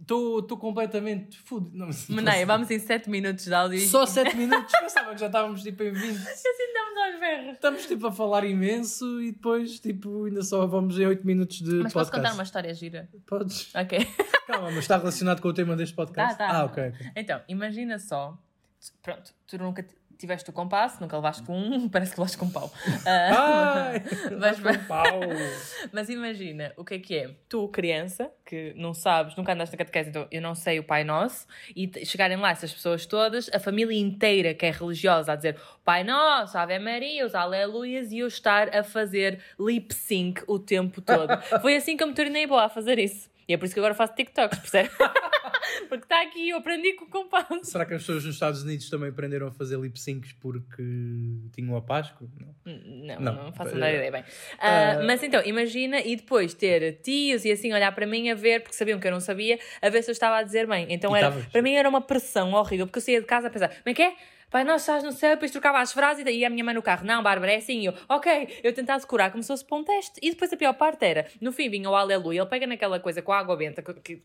Estou 0.00 0.58
completamente 0.58 1.38
fudido. 1.38 1.76
Não, 1.76 1.90
Menei, 2.08 2.44
vamos 2.44 2.70
em 2.70 2.78
7 2.78 3.08
minutos 3.08 3.44
de 3.44 3.54
áudio. 3.54 3.80
Só 3.80 4.06
7 4.06 4.36
minutos? 4.36 4.72
Pensava 4.80 5.12
que 5.12 5.20
já 5.20 5.26
estávamos 5.26 5.62
tipo 5.62 5.82
em 5.82 5.92
20. 5.92 6.16
Assim 6.16 6.48
estamos 6.48 6.98
aos 6.98 7.20
berros. 7.20 7.52
Estamos 7.52 7.86
tipo 7.86 8.06
a 8.06 8.12
falar 8.12 8.44
imenso 8.44 9.20
e 9.20 9.32
depois 9.32 9.78
tipo 9.78 10.24
ainda 10.24 10.42
só 10.42 10.66
vamos 10.66 10.98
em 10.98 11.06
8 11.06 11.26
minutos 11.26 11.58
de 11.58 11.74
Mas 11.82 11.92
podcast. 11.92 11.94
posso 11.94 12.10
contar 12.12 12.34
uma 12.34 12.42
história 12.42 12.74
gira? 12.74 13.08
Podes. 13.26 13.72
Ok. 13.74 13.98
Calma, 14.46 14.70
mas 14.70 14.78
está 14.78 14.96
relacionado 14.96 15.40
com 15.40 15.48
o 15.48 15.54
tema 15.54 15.76
deste 15.76 15.94
podcast? 15.94 16.36
Tá, 16.36 16.48
tá. 16.48 16.58
Ah, 16.58 16.64
ok. 16.64 16.88
okay. 16.88 17.10
Então, 17.14 17.40
imagina 17.48 17.98
só. 17.98 18.36
Pronto, 19.02 19.32
tu 19.46 19.58
nunca 19.58 19.84
tiveste 20.20 20.50
o 20.50 20.52
compasso, 20.52 21.00
nunca 21.00 21.16
levaste 21.16 21.42
com 21.42 21.58
um, 21.58 21.88
parece 21.90 22.12
que 22.12 22.20
levaste 22.20 22.38
com 22.38 22.46
um 22.46 22.50
pau. 22.50 22.70
Ai, 23.06 24.02
mas, 24.38 24.60
com 24.60 24.84
pau. 24.86 25.20
mas 25.92 26.08
imagina, 26.08 26.72
o 26.76 26.84
que 26.84 26.94
é 26.94 26.98
que 26.98 27.16
é? 27.16 27.30
Tu, 27.48 27.68
criança, 27.68 28.30
que 28.44 28.74
não 28.76 28.92
sabes, 28.92 29.34
nunca 29.36 29.52
andaste 29.52 29.74
na 29.74 29.78
catequese, 29.78 30.10
então 30.10 30.26
eu 30.30 30.42
não 30.42 30.54
sei 30.54 30.78
o 30.78 30.84
Pai 30.84 31.04
Nosso, 31.04 31.46
e 31.74 31.90
chegarem 32.04 32.36
lá 32.36 32.50
essas 32.50 32.72
pessoas 32.72 33.06
todas, 33.06 33.50
a 33.52 33.58
família 33.58 33.98
inteira 33.98 34.52
que 34.54 34.66
é 34.66 34.70
religiosa 34.70 35.32
a 35.32 35.36
dizer 35.36 35.56
Pai 35.84 36.04
Nosso, 36.04 36.58
Ave 36.58 36.78
Maria, 36.78 37.24
os 37.24 37.34
Aleluias, 37.34 38.12
e 38.12 38.18
eu 38.18 38.26
estar 38.26 38.74
a 38.76 38.82
fazer 38.82 39.40
lip 39.58 39.94
sync 39.94 40.42
o 40.46 40.58
tempo 40.58 41.00
todo. 41.00 41.40
Foi 41.62 41.76
assim 41.76 41.96
que 41.96 42.02
eu 42.02 42.08
me 42.08 42.14
tornei 42.14 42.46
boa 42.46 42.64
a 42.64 42.68
fazer 42.68 42.98
isso. 42.98 43.29
E 43.50 43.52
é 43.52 43.56
por 43.56 43.64
isso 43.64 43.74
que 43.74 43.80
agora 43.80 43.94
faço 43.94 44.14
TikToks, 44.14 44.60
percebe? 44.60 44.90
porque 45.88 46.04
está 46.04 46.22
aqui, 46.22 46.50
eu 46.50 46.58
aprendi 46.58 46.92
com 46.92 47.04
o 47.04 47.08
compasso. 47.08 47.64
Será 47.64 47.84
que 47.84 47.94
as 47.94 48.02
pessoas 48.02 48.24
nos 48.24 48.36
Estados 48.36 48.62
Unidos 48.62 48.88
também 48.88 49.08
aprenderam 49.08 49.48
a 49.48 49.50
fazer 49.50 49.76
lip 49.76 49.98
syncs 49.98 50.32
porque 50.34 50.84
tinham 51.52 51.76
a 51.76 51.82
Páscoa? 51.82 52.28
Não, 52.38 52.54
não, 52.64 53.20
não, 53.20 53.44
não 53.46 53.52
faço 53.52 53.74
nada 53.74 53.92
ideia 53.92 54.12
bem. 54.12 54.22
Uh, 54.22 55.02
uh... 55.02 55.04
Mas 55.04 55.20
então, 55.24 55.42
imagina 55.44 55.98
e 55.98 56.14
depois 56.14 56.54
ter 56.54 57.00
tios 57.02 57.44
e 57.44 57.50
assim 57.50 57.72
olhar 57.72 57.92
para 57.92 58.06
mim 58.06 58.30
a 58.30 58.36
ver, 58.36 58.60
porque 58.62 58.76
sabiam 58.76 59.00
que 59.00 59.08
eu 59.08 59.10
não 59.10 59.18
sabia, 59.18 59.58
a 59.82 59.88
ver 59.88 60.04
se 60.04 60.10
eu 60.10 60.12
estava 60.12 60.36
a 60.36 60.44
dizer 60.44 60.68
bem. 60.68 60.86
Então 60.88 61.16
era, 61.16 61.32
para 61.32 61.60
mim 61.60 61.72
era 61.72 61.88
uma 61.88 62.00
pressão 62.00 62.52
horrível, 62.52 62.86
porque 62.86 62.98
eu 62.98 63.02
saía 63.02 63.20
de 63.20 63.26
casa 63.26 63.48
a 63.48 63.50
pensar, 63.50 63.68
como 63.68 63.82
é 63.86 63.94
que 63.94 64.02
é? 64.02 64.14
Pai, 64.50 64.64
nós 64.64 64.82
estás 64.82 65.04
no 65.04 65.12
céu, 65.12 65.30
depois 65.30 65.52
trocava 65.52 65.78
as 65.78 65.92
frases 65.92 66.24
e 66.26 66.44
a 66.44 66.50
minha 66.50 66.64
mãe 66.64 66.74
no 66.74 66.82
carro, 66.82 67.06
não, 67.06 67.22
Bárbara, 67.22 67.52
é 67.52 67.56
assim, 67.58 67.86
eu, 67.86 67.94
ok, 68.08 68.60
eu 68.64 68.74
tentava 68.74 68.98
decorar 68.98 69.30
como 69.30 69.44
se 69.44 69.46
fosse 69.46 69.64
para 69.64 69.78
um 69.78 69.84
teste. 69.84 70.18
E 70.20 70.30
depois 70.30 70.52
a 70.52 70.56
pior 70.56 70.72
parte 70.74 71.04
era, 71.04 71.28
no 71.40 71.52
fim 71.52 71.70
vinha 71.70 71.88
o 71.88 71.94
aleluia, 71.94 72.40
ele 72.40 72.48
pega 72.48 72.66
naquela 72.66 72.98
coisa 72.98 73.22
com 73.22 73.30
a 73.30 73.38
água 73.38 73.56
benta, 73.56 73.80
que, 73.80 73.94
que 73.94 74.22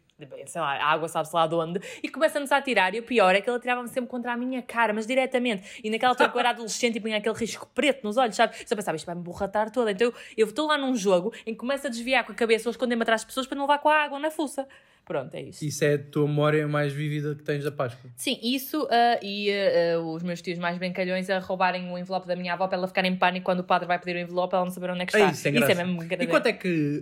sei 0.47 0.61
lá, 0.61 0.77
a 0.77 0.87
água 0.87 1.07
sabe-se 1.07 1.35
lá 1.35 1.45
de 1.45 1.53
onde, 1.53 1.79
e 2.01 2.09
começa-nos 2.09 2.51
a 2.51 2.59
tirar. 2.59 2.95
E 2.95 2.99
o 2.99 3.03
pior 3.03 3.35
é 3.35 3.41
que 3.41 3.47
ele 3.47 3.57
atirava-me 3.57 3.87
sempre 3.87 4.09
contra 4.09 4.33
a 4.33 4.37
minha 4.37 4.63
cara, 4.63 4.93
mas 4.93 5.05
diretamente. 5.05 5.79
E 5.83 5.91
naquela 5.91 6.13
altura 6.13 6.29
que 6.29 6.35
eu 6.35 6.39
era 6.39 6.49
adolescente 6.49 6.95
e 6.95 6.99
punha 6.99 7.17
aquele 7.17 7.35
risco 7.35 7.69
preto 7.75 8.03
nos 8.03 8.17
olhos, 8.17 8.35
sabe? 8.35 8.55
Só 8.67 8.75
pensava, 8.75 8.95
isto 8.95 9.05
vai-me 9.05 9.21
borratar 9.21 9.69
toda. 9.69 9.91
Então 9.91 10.11
eu 10.35 10.47
estou 10.47 10.67
lá 10.67 10.75
num 10.75 10.95
jogo 10.95 11.33
em 11.45 11.53
que 11.53 11.59
começo 11.59 11.85
a 11.85 11.89
desviar 11.89 12.25
com 12.25 12.31
a 12.31 12.35
cabeça 12.35 12.67
ou 12.67 12.71
esconder-me 12.71 13.03
atrás 13.03 13.21
de 13.21 13.27
pessoas 13.27 13.45
para 13.45 13.55
não 13.55 13.65
levar 13.65 13.77
com 13.77 13.89
a 13.89 13.95
água 13.95 14.17
na 14.17 14.31
fuça. 14.31 14.67
Pronto, 15.05 15.35
é 15.35 15.41
isso. 15.43 15.63
Isso 15.63 15.85
é 15.85 15.93
a 15.93 15.99
tua 15.99 16.27
memória 16.27 16.67
mais 16.67 16.91
vívida 16.91 17.35
que 17.35 17.43
tens 17.43 17.63
da 17.63 17.71
Páscoa? 17.71 18.09
Sim, 18.15 18.39
isso 18.41 18.85
uh, 18.85 18.89
e 19.21 19.51
uh, 19.95 20.01
os 20.01 20.23
meus 20.23 20.41
tios 20.41 20.57
mais 20.57 20.79
brincalhões 20.79 21.29
a 21.29 21.37
roubarem 21.37 21.91
o 21.91 21.97
envelope 21.97 22.27
da 22.27 22.35
minha 22.35 22.53
avó 22.53 22.67
para 22.67 22.79
ela 22.79 22.87
ficar 22.87 23.05
em 23.05 23.15
pânico 23.15 23.45
quando 23.45 23.59
o 23.59 23.63
padre 23.63 23.87
vai 23.87 23.99
pedir 23.99 24.15
o 24.15 24.19
envelope 24.19 24.55
ela 24.55 24.65
não 24.65 24.71
saber 24.71 24.89
onde 24.89 25.03
é 25.03 25.05
que 25.05 25.15
está. 25.15 25.27
É 25.27 25.31
isso, 25.31 25.47
é, 25.47 25.51
isso 25.51 25.71
é 25.71 25.75
mesmo 25.75 26.03
E 26.03 26.27
quanto 26.27 26.47
é 26.47 26.53
que. 26.53 27.01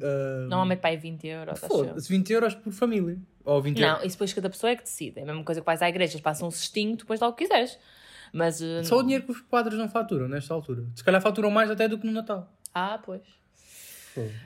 Normalmente 0.50 0.80
para 0.80 0.90
aí 0.90 0.98
20 0.98 1.28
euros. 1.28 1.60
Foda-se, 1.60 2.10
20 2.10 2.34
euros 2.34 2.56
por 2.56 2.74
família. 2.74 3.18
Ou 3.46 3.62
20 3.62 3.80
não, 3.80 3.88
euros. 3.88 4.06
isso 4.06 4.16
depois 4.16 4.34
cada 4.34 4.50
pessoa 4.50 4.72
é 4.72 4.76
que 4.76 4.84
decide. 4.84 5.20
É 5.20 5.24
a 5.24 5.26
mesma 5.26 5.44
coisa 5.44 5.62
que 5.62 5.66
vais 5.66 5.82
à 5.82 5.88
igreja, 5.88 6.20
passam 6.20 6.50
um 6.50 6.52
cestinho, 6.52 6.98
depois 6.98 7.22
dá 7.22 7.28
o 7.28 7.34
que 7.34 7.46
quiseres. 7.46 7.80
Mas, 8.34 8.62
Só 8.84 8.98
o 8.98 9.04
dinheiro 9.04 9.24
que 9.24 9.32
os 9.32 9.42
padres 9.42 9.78
não 9.78 9.88
faturam 9.88 10.28
nesta 10.28 10.54
altura. 10.54 10.84
Se 10.96 11.04
calhar 11.04 11.22
faturam 11.22 11.52
mais 11.52 11.70
até 11.70 11.88
do 11.88 11.98
que 11.98 12.06
no 12.06 12.12
Natal. 12.12 12.52
Ah, 12.74 13.00
pois. 13.04 13.43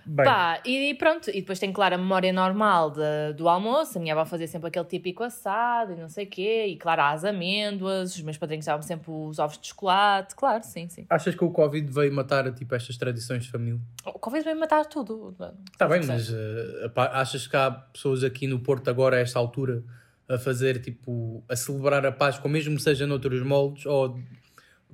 Bem. 0.06 0.26
Pá, 0.26 0.62
e 0.66 0.94
pronto, 0.96 1.30
e 1.30 1.42
depois 1.42 1.60
tem, 1.60 1.72
claro, 1.72 1.96
a 1.96 1.98
memória 1.98 2.32
normal 2.32 2.92
de, 2.92 3.34
do 3.36 3.48
almoço. 3.50 3.98
A 3.98 4.02
minha 4.02 4.14
avó 4.14 4.26
fazia 4.26 4.48
sempre 4.48 4.68
aquele 4.68 4.86
típico 4.86 5.24
assado 5.24 5.94
e 5.94 5.96
não 5.96 6.10
sei 6.10 6.26
o 6.26 6.30
quê, 6.30 6.66
e 6.68 6.78
claro, 6.78 7.02
as 7.02 7.24
amêndoas, 7.24 8.16
os 8.16 8.22
meus 8.22 8.38
padrinhos 8.38 8.66
davam 8.66 8.82
sempre 8.82 9.12
os 9.12 9.40
ovos 9.40 9.58
de 9.58 9.68
chocolate, 9.68 10.36
claro, 10.36 10.64
sim, 10.64 10.88
sim. 10.90 11.06
Achas 11.10 11.36
que 11.36 11.44
o 11.44 11.52
Covid 11.52 11.92
veio 11.92 12.14
matar 12.14 12.52
tipo 12.54 12.74
estas 12.76 12.98
tradições 12.98 13.44
de 13.44 13.52
família? 13.52 13.80
O 14.06 14.20
Covid 14.20 14.44
veio 14.44 14.60
matar 14.60 14.86
tudo. 14.86 15.36
Está 15.72 15.88
bem, 15.88 16.06
mas 16.06 16.30
uh, 16.30 16.36
achas 16.96 17.48
que 17.48 17.56
há 17.56 17.72
pessoas 17.72 18.24
aqui 18.24 18.48
no 18.48 18.60
Porto 18.60 18.90
agora, 18.90 19.18
a 19.18 19.20
esta 19.20 19.40
altura, 19.40 19.84
a 20.30 20.38
fazer 20.38 20.82
tipo, 20.82 21.44
a 21.48 21.56
celebrar 21.56 22.06
a 22.06 22.12
Páscoa, 22.12 22.50
mesmo 22.50 22.76
que 22.76 22.82
seja 22.82 23.08
noutros 23.08 23.42
moldes, 23.44 23.86
ou 23.86 24.20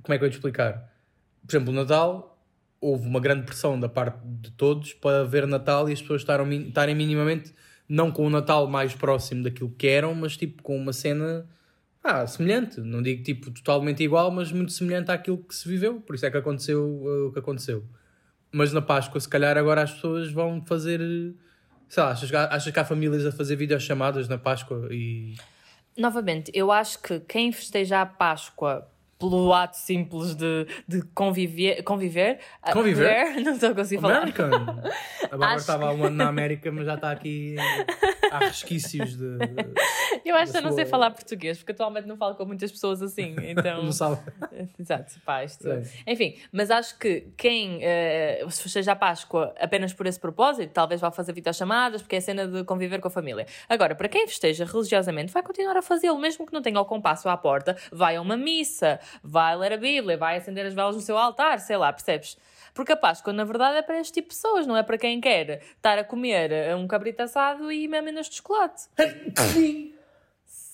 como 0.02 0.14
é 0.14 0.18
que 0.18 0.24
eu 0.24 0.26
ia 0.26 0.30
te 0.30 0.36
explicar? 0.36 0.90
Por 1.46 1.56
exemplo, 1.56 1.72
o 1.72 1.76
Natal 1.76 2.33
houve 2.84 3.08
uma 3.08 3.18
grande 3.18 3.46
pressão 3.46 3.80
da 3.80 3.88
parte 3.88 4.20
de 4.22 4.50
todos 4.50 4.92
para 4.92 5.24
ver 5.24 5.46
Natal 5.46 5.88
e 5.88 5.92
as 5.94 6.02
pessoas 6.02 6.20
estarem, 6.20 6.68
estarem 6.68 6.94
minimamente, 6.94 7.54
não 7.88 8.10
com 8.10 8.26
o 8.26 8.30
Natal 8.30 8.66
mais 8.66 8.94
próximo 8.94 9.42
daquilo 9.42 9.70
que 9.70 9.86
eram, 9.86 10.14
mas 10.14 10.36
tipo 10.36 10.62
com 10.62 10.76
uma 10.76 10.92
cena 10.92 11.48
ah, 12.02 12.26
semelhante. 12.26 12.80
Não 12.80 13.02
digo 13.02 13.22
tipo 13.22 13.50
totalmente 13.50 14.02
igual, 14.02 14.30
mas 14.30 14.52
muito 14.52 14.70
semelhante 14.70 15.10
àquilo 15.10 15.38
que 15.38 15.54
se 15.54 15.66
viveu. 15.66 15.98
Por 16.02 16.14
isso 16.14 16.26
é 16.26 16.30
que 16.30 16.36
aconteceu 16.36 16.84
uh, 16.84 17.28
o 17.28 17.32
que 17.32 17.38
aconteceu. 17.38 17.82
Mas 18.52 18.70
na 18.70 18.82
Páscoa, 18.82 19.18
se 19.18 19.28
calhar 19.28 19.56
agora 19.56 19.82
as 19.82 19.92
pessoas 19.92 20.30
vão 20.30 20.62
fazer. 20.66 21.00
Sei 21.88 22.02
lá, 22.02 22.10
achas, 22.10 22.32
achas 22.32 22.72
que 22.72 22.78
há 22.78 22.84
famílias 22.84 23.24
a 23.24 23.32
fazer 23.32 23.56
videochamadas 23.56 24.28
na 24.28 24.36
Páscoa 24.36 24.88
e. 24.90 25.34
Novamente, 25.96 26.50
eu 26.54 26.70
acho 26.70 27.00
que 27.00 27.20
quem 27.20 27.50
festeja 27.50 28.02
a 28.02 28.06
Páscoa 28.06 28.86
pelo 29.18 29.52
ato 29.52 29.76
simples 29.76 30.34
de, 30.34 30.66
de 30.86 31.02
conviver. 31.14 31.82
Conviver? 31.82 32.40
Conviver? 32.72 33.40
Não 33.42 33.52
estou 33.52 33.70
a 33.70 33.74
conseguir 33.74 34.00
falar. 34.00 34.18
American. 34.18 34.50
A 35.24 35.28
Bárbara 35.36 35.56
estava 35.56 35.86
há 35.88 35.92
um 35.92 36.04
ano 36.04 36.16
na 36.16 36.28
América, 36.28 36.70
mas 36.70 36.86
já 36.86 36.94
está 36.94 37.10
aqui. 37.10 37.56
Há 38.34 38.38
resquícios 38.38 39.16
de. 39.16 39.38
Eu 40.24 40.34
acho 40.36 40.52
que 40.52 40.58
eu 40.58 40.62
não 40.62 40.72
sei 40.72 40.84
falar 40.84 41.10
português, 41.10 41.58
porque 41.58 41.72
atualmente 41.72 42.06
não 42.06 42.16
falo 42.16 42.34
com 42.34 42.44
muitas 42.44 42.70
pessoas 42.70 43.00
assim. 43.02 43.34
Então... 43.44 43.84
não 43.84 43.92
sabe. 43.92 44.18
Exato, 44.78 45.20
pá, 45.24 45.44
isto... 45.44 45.68
Enfim, 46.06 46.36
mas 46.50 46.70
acho 46.70 46.98
que 46.98 47.28
quem 47.36 47.78
uh, 47.78 48.50
se 48.50 48.62
festeja 48.62 48.92
a 48.92 48.96
Páscoa 48.96 49.54
apenas 49.58 49.92
por 49.92 50.06
esse 50.06 50.18
propósito, 50.18 50.72
talvez 50.72 51.00
vá 51.00 51.10
fazer 51.10 51.32
videochamadas, 51.32 52.02
porque 52.02 52.16
é 52.16 52.18
a 52.18 52.22
cena 52.22 52.48
de 52.48 52.64
conviver 52.64 53.00
com 53.00 53.08
a 53.08 53.10
família. 53.10 53.46
Agora, 53.68 53.94
para 53.94 54.08
quem 54.08 54.26
festeja 54.26 54.64
religiosamente, 54.64 55.32
vai 55.32 55.42
continuar 55.42 55.76
a 55.76 55.82
fazê-lo, 55.82 56.18
mesmo 56.18 56.46
que 56.46 56.52
não 56.52 56.62
tenha 56.62 56.80
o 56.80 56.84
compasso 56.84 57.28
à 57.28 57.36
porta, 57.36 57.76
vai 57.92 58.16
a 58.16 58.20
uma 58.20 58.36
missa, 58.36 58.98
vai 59.22 59.56
ler 59.56 59.74
a 59.74 59.76
Bíblia, 59.76 60.16
vai 60.16 60.36
acender 60.36 60.66
as 60.66 60.74
velas 60.74 60.96
no 60.96 61.02
seu 61.02 61.16
altar, 61.16 61.60
sei 61.60 61.76
lá, 61.76 61.92
percebes? 61.92 62.36
Porque 62.74 62.90
a 62.90 62.96
Páscoa, 62.96 63.32
na 63.32 63.44
verdade, 63.44 63.78
é 63.78 63.82
para 63.82 64.00
este 64.00 64.14
tipo 64.14 64.30
de 64.30 64.34
pessoas, 64.34 64.66
não 64.66 64.76
é 64.76 64.82
para 64.82 64.98
quem 64.98 65.20
quer 65.20 65.62
estar 65.76 65.96
a 65.96 66.02
comer 66.02 66.74
um 66.74 66.88
cabrito 66.88 67.22
assado 67.22 67.70
e 67.70 67.86
de 68.28 68.36
chocolate. 68.36 68.82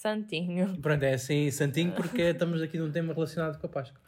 Santinho. 0.01 0.79
Pronto, 0.81 1.03
é 1.03 1.15
assim, 1.15 1.51
Santinho, 1.51 1.93
porque 1.93 2.23
estamos 2.23 2.63
aqui 2.63 2.79
num 2.79 2.91
tema 2.91 3.13
relacionado 3.13 3.59
com 3.59 3.67
a 3.67 3.71
Páscoa. 3.71 4.01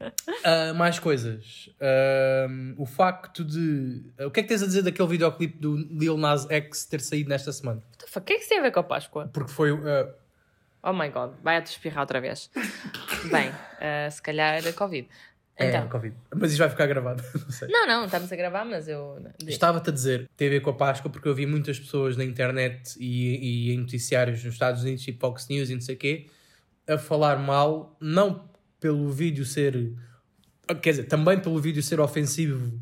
Uh, 0.00 0.74
mais 0.76 0.98
coisas. 0.98 1.68
Uh, 1.76 2.74
o 2.78 2.86
facto 2.86 3.44
de. 3.44 4.02
Uh, 4.18 4.26
o 4.26 4.30
que 4.30 4.40
é 4.40 4.42
que 4.42 4.48
tens 4.48 4.62
a 4.62 4.66
dizer 4.66 4.82
daquele 4.82 5.08
videoclipe 5.08 5.58
do 5.58 5.76
Lil 5.76 6.16
Nas 6.16 6.48
X 6.50 6.86
ter 6.86 7.00
saído 7.00 7.28
nesta 7.28 7.52
semana? 7.52 7.82
O 8.16 8.20
que 8.22 8.32
é 8.32 8.36
que 8.36 8.40
isso 8.40 8.48
tem 8.48 8.60
a 8.60 8.62
ver 8.62 8.72
com 8.72 8.80
a 8.80 8.84
Páscoa? 8.84 9.28
Porque 9.32 9.52
foi. 9.52 9.70
Oh 10.82 10.92
my 10.92 11.08
god, 11.08 11.32
vai-te 11.42 11.70
espirrar 11.70 12.00
outra 12.00 12.20
vez. 12.20 12.50
Bem, 13.30 13.50
se 14.10 14.20
calhar 14.22 14.66
é 14.66 14.72
Covid. 14.72 15.08
É, 15.56 15.68
então. 15.68 15.88
Covid. 15.88 16.16
Mas 16.34 16.50
isto 16.50 16.58
vai 16.58 16.68
ficar 16.68 16.86
gravado. 16.86 17.22
Não, 17.32 17.50
sei. 17.50 17.68
não, 17.68 17.86
não, 17.86 18.04
estamos 18.06 18.32
a 18.32 18.36
gravar, 18.36 18.64
mas 18.64 18.88
eu. 18.88 19.24
Estava-te 19.46 19.90
a 19.90 19.92
dizer, 19.92 20.28
tem 20.36 20.48
a 20.48 20.50
ver 20.50 20.60
com 20.60 20.70
a 20.70 20.74
Páscoa, 20.74 21.10
porque 21.10 21.28
eu 21.28 21.34
vi 21.34 21.46
muitas 21.46 21.78
pessoas 21.78 22.16
na 22.16 22.24
internet 22.24 22.96
e, 22.98 23.68
e 23.68 23.72
em 23.72 23.78
noticiários 23.78 24.42
nos 24.42 24.54
Estados 24.54 24.82
Unidos, 24.82 25.04
tipo 25.04 25.20
Fox 25.20 25.48
News 25.48 25.70
e 25.70 25.74
não 25.74 25.80
sei 25.80 25.94
o 25.94 25.98
quê, 25.98 26.26
a 26.88 26.98
falar 26.98 27.38
mal, 27.38 27.96
não 28.00 28.48
pelo 28.80 29.08
vídeo 29.10 29.44
ser. 29.44 29.92
Quer 30.82 30.90
dizer, 30.90 31.04
também 31.04 31.38
pelo 31.38 31.60
vídeo 31.60 31.82
ser 31.82 32.00
ofensivo 32.00 32.80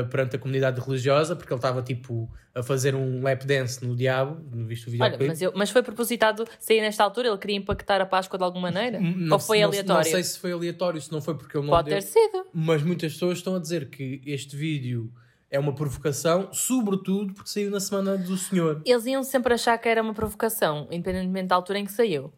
uh, 0.00 0.06
perante 0.08 0.36
a 0.36 0.38
comunidade 0.38 0.80
religiosa, 0.80 1.36
porque 1.36 1.52
ele 1.52 1.58
estava 1.58 1.82
tipo 1.82 2.30
a 2.54 2.62
fazer 2.62 2.94
um 2.94 3.22
lap 3.22 3.44
dance 3.44 3.84
no 3.84 3.96
diabo, 3.96 4.40
no 4.52 4.66
visto 4.66 4.86
o 4.86 4.90
vídeo. 4.90 5.04
Olha, 5.04 5.18
mas, 5.26 5.42
eu, 5.42 5.52
mas 5.54 5.70
foi 5.70 5.82
propositado 5.82 6.46
sair 6.58 6.80
nesta 6.80 7.02
altura? 7.02 7.28
Ele 7.28 7.38
queria 7.38 7.56
impactar 7.56 8.00
a 8.00 8.06
Páscoa 8.06 8.38
de 8.38 8.44
alguma 8.44 8.70
maneira? 8.70 9.00
Não, 9.00 9.34
Ou 9.34 9.40
foi 9.40 9.60
não, 9.60 9.68
aleatório? 9.68 10.04
Não 10.04 10.10
sei 10.10 10.22
se 10.22 10.38
foi 10.38 10.52
aleatório, 10.52 11.00
se 11.00 11.12
não 11.12 11.20
foi 11.20 11.34
porque 11.36 11.56
ele 11.56 11.66
não 11.66 11.72
Pode 11.72 11.90
deu, 11.90 11.98
ter 11.98 12.02
sido. 12.02 12.46
Mas 12.52 12.82
muitas 12.82 13.12
pessoas 13.12 13.38
estão 13.38 13.56
a 13.56 13.58
dizer 13.58 13.90
que 13.90 14.20
este 14.24 14.56
vídeo 14.56 15.12
é 15.50 15.58
uma 15.58 15.74
provocação, 15.74 16.48
sobretudo 16.52 17.32
porque 17.32 17.48
saiu 17.50 17.70
na 17.70 17.80
semana 17.80 18.16
do 18.16 18.36
Senhor. 18.36 18.82
Eles 18.84 19.06
iam 19.06 19.22
sempre 19.22 19.54
achar 19.54 19.76
que 19.78 19.88
era 19.88 20.02
uma 20.02 20.14
provocação, 20.14 20.88
independentemente 20.90 21.48
da 21.48 21.54
altura 21.54 21.78
em 21.78 21.84
que 21.84 21.92
saiu. 21.92 22.32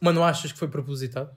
Mas 0.00 0.14
não 0.14 0.24
achas 0.24 0.52
que 0.52 0.58
foi 0.58 0.68
propositado? 0.68 1.30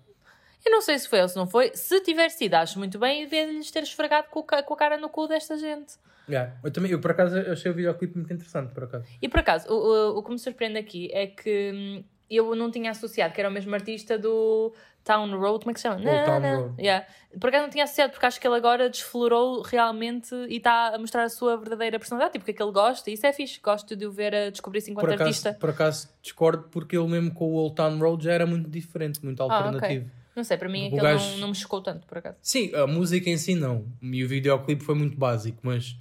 Eu 0.65 0.71
não 0.71 0.81
sei 0.81 0.99
se 0.99 1.07
foi 1.07 1.21
ou 1.21 1.27
se 1.27 1.35
não 1.35 1.47
foi. 1.47 1.71
Se 1.73 2.01
tiver 2.01 2.29
sido, 2.29 2.55
acho 2.55 2.77
muito 2.77 2.99
bem 2.99 3.27
de-lhes 3.27 3.71
ter 3.71 3.83
esfregado 3.83 4.27
com, 4.29 4.43
com 4.43 4.73
a 4.73 4.77
cara 4.77 4.97
no 4.97 5.09
cu 5.09 5.27
desta 5.27 5.57
gente. 5.57 5.93
Yeah. 6.27 6.53
Eu 6.63 6.71
também, 6.71 6.91
eu 6.91 6.99
por 6.99 7.11
acaso 7.11 7.37
achei 7.51 7.71
o 7.71 7.73
videoclipe 7.73 8.15
muito 8.15 8.31
interessante, 8.31 8.71
por 8.73 8.83
acaso. 8.83 9.05
E 9.21 9.27
por 9.27 9.39
acaso, 9.39 9.67
o, 9.67 9.73
o, 9.73 10.17
o 10.19 10.23
que 10.23 10.29
me 10.29 10.37
surpreende 10.37 10.77
aqui 10.77 11.09
é 11.11 11.27
que 11.27 11.71
hum, 11.73 12.03
eu 12.29 12.55
não 12.55 12.69
tinha 12.69 12.91
associado 12.91 13.33
que 13.33 13.41
era 13.41 13.49
o 13.49 13.53
mesmo 13.53 13.73
artista 13.73 14.17
do 14.17 14.71
Town 15.03 15.35
Road, 15.39 15.59
como 15.59 15.71
é 15.71 15.73
que 15.73 15.79
se 15.79 15.87
chama? 15.87 15.99
O 15.99 16.03
Town 16.03 16.41
Road. 16.41 16.81
Yeah. 16.81 17.07
Por 17.39 17.47
acaso 17.47 17.63
não 17.63 17.69
tinha 17.71 17.83
associado, 17.83 18.11
porque 18.11 18.25
acho 18.27 18.39
que 18.39 18.47
ele 18.47 18.55
agora 18.55 18.89
desflorou 18.89 19.63
realmente 19.63 20.35
e 20.47 20.57
está 20.57 20.93
a 20.93 20.99
mostrar 20.99 21.23
a 21.23 21.29
sua 21.29 21.57
verdadeira 21.57 21.97
personalidade, 21.97 22.33
tipo, 22.33 22.45
que 22.45 22.51
é 22.51 22.53
que 22.53 22.61
ele 22.61 22.71
gosta, 22.71 23.09
e 23.09 23.13
isso 23.13 23.25
é 23.25 23.33
fixe, 23.33 23.59
gosto 23.59 23.95
de 23.95 24.05
o 24.05 24.11
ver 24.11 24.35
a 24.35 24.49
descobrir-se 24.51 24.91
enquanto 24.91 25.05
por 25.05 25.13
acaso, 25.13 25.27
artista. 25.27 25.57
Por 25.59 25.69
acaso 25.71 26.09
discordo, 26.21 26.69
porque 26.69 26.95
ele 26.95 27.07
mesmo 27.07 27.33
com 27.33 27.45
o 27.45 27.53
Old 27.53 27.75
Town 27.75 27.97
Road 27.97 28.23
já 28.23 28.33
era 28.33 28.45
muito 28.45 28.69
diferente, 28.69 29.23
muito 29.23 29.41
alternativo. 29.41 29.83
Ah, 29.83 29.87
okay. 29.87 30.18
Não 30.39 30.43
sei, 30.45 30.55
para 30.55 30.69
mim 30.69 30.87
aquele 30.87 31.01
gajo... 31.01 31.31
não, 31.31 31.37
não 31.39 31.47
me 31.49 31.55
chocou 31.55 31.81
tanto, 31.81 32.07
por 32.07 32.17
acaso. 32.17 32.37
Sim, 32.41 32.73
a 32.73 32.87
música 32.87 33.29
em 33.29 33.35
si 33.35 33.55
não. 33.55 33.85
E 34.01 34.23
o 34.23 34.27
videoclipe 34.27 34.81
foi 34.81 34.95
muito 34.95 35.17
básico, 35.17 35.59
mas 35.63 35.97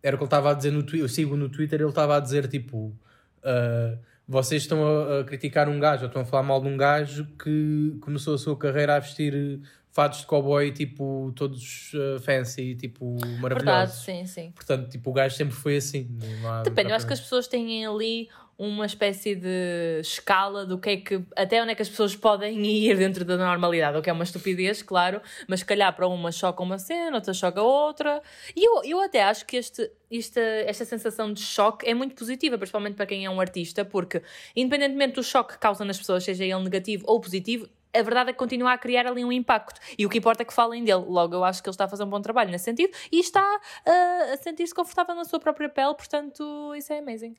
era 0.00 0.14
o 0.14 0.18
que 0.18 0.22
ele 0.22 0.28
estava 0.28 0.52
a 0.52 0.54
dizer 0.54 0.70
no 0.70 0.84
Twitter. 0.84 1.00
Eu 1.00 1.08
sigo 1.08 1.36
no 1.36 1.48
Twitter, 1.48 1.80
ele 1.80 1.88
estava 1.88 2.16
a 2.16 2.20
dizer 2.20 2.46
tipo. 2.46 2.94
Uh, 3.42 3.98
vocês 4.28 4.62
estão 4.62 4.86
a, 4.86 5.20
a, 5.20 5.24
criticar 5.24 5.68
um 5.68 5.80
gajo, 5.80 6.02
ou 6.02 6.06
estão 6.06 6.22
a 6.22 6.24
falar 6.24 6.44
mal 6.44 6.60
de 6.60 6.68
um 6.68 6.76
gajo 6.76 7.26
que 7.42 7.96
começou 8.00 8.36
a 8.36 8.38
sua 8.38 8.56
carreira 8.56 8.94
a 8.94 9.00
vestir 9.00 9.60
fados 9.90 10.20
de 10.20 10.26
cowboy, 10.26 10.70
tipo, 10.70 11.32
todos 11.34 11.92
uh, 11.94 12.20
fancy, 12.20 12.76
tipo, 12.76 13.16
maravilhosos. 13.40 14.04
Verdade, 14.04 14.26
sim, 14.26 14.26
sim. 14.26 14.52
Portanto, 14.52 14.88
tipo, 14.88 15.10
o 15.10 15.12
gajo 15.12 15.34
sempre 15.34 15.56
foi 15.56 15.78
assim. 15.78 16.16
Depende, 16.62 16.90
eu 16.90 16.94
acho 16.94 17.08
que 17.08 17.12
as 17.12 17.20
pessoas 17.20 17.48
têm 17.48 17.84
ali 17.84 18.28
uma 18.60 18.84
espécie 18.84 19.34
de 19.34 20.00
escala 20.02 20.66
do 20.66 20.78
que 20.78 20.90
é 20.90 20.96
que 20.98 21.24
até 21.34 21.62
onde 21.62 21.72
é 21.72 21.74
que 21.74 21.80
as 21.80 21.88
pessoas 21.88 22.14
podem 22.14 22.60
ir 22.66 22.94
dentro 22.94 23.24
da 23.24 23.38
normalidade, 23.38 23.96
o 23.96 24.02
que 24.02 24.10
é 24.10 24.12
uma 24.12 24.22
estupidez, 24.22 24.82
claro, 24.82 25.22
mas 25.48 25.62
calhar 25.62 25.96
para 25.96 26.06
uma 26.06 26.30
choca 26.30 26.62
uma 26.62 26.78
cena, 26.78 27.16
outra 27.16 27.32
choca 27.32 27.62
outra. 27.62 28.20
E 28.54 28.62
eu, 28.62 28.84
eu 28.84 29.00
até 29.00 29.22
acho 29.22 29.46
que 29.46 29.56
este, 29.56 29.90
esta, 30.12 30.40
esta 30.40 30.84
sensação 30.84 31.32
de 31.32 31.40
choque 31.40 31.88
é 31.88 31.94
muito 31.94 32.14
positiva, 32.14 32.58
principalmente 32.58 32.96
para 32.96 33.06
quem 33.06 33.24
é 33.24 33.30
um 33.30 33.40
artista, 33.40 33.82
porque 33.82 34.22
independentemente 34.54 35.14
do 35.14 35.22
choque 35.22 35.54
que 35.54 35.58
causa 35.58 35.82
nas 35.82 35.96
pessoas, 35.96 36.22
seja 36.22 36.44
ele 36.44 36.62
negativo 36.62 37.02
ou 37.06 37.18
positivo, 37.18 37.66
a 37.96 38.02
verdade 38.02 38.28
é 38.28 38.32
que 38.34 38.38
continua 38.38 38.74
a 38.74 38.78
criar 38.78 39.06
ali 39.06 39.24
um 39.24 39.32
impacto. 39.32 39.80
E 39.98 40.04
o 40.04 40.10
que 40.10 40.18
importa 40.18 40.42
é 40.42 40.44
que 40.44 40.52
falem 40.52 40.84
dele. 40.84 41.04
Logo, 41.08 41.34
eu 41.34 41.42
acho 41.42 41.62
que 41.62 41.68
ele 41.68 41.72
está 41.72 41.86
a 41.86 41.88
fazer 41.88 42.04
um 42.04 42.10
bom 42.10 42.20
trabalho 42.20 42.50
nesse 42.50 42.66
sentido 42.66 42.94
e 43.10 43.20
está 43.20 43.42
uh, 43.42 44.34
a 44.34 44.36
sentir-se 44.36 44.74
confortável 44.74 45.14
na 45.14 45.24
sua 45.24 45.40
própria 45.40 45.68
pele, 45.68 45.94
portanto, 45.94 46.74
isso 46.76 46.92
é 46.92 46.98
amazing. 46.98 47.34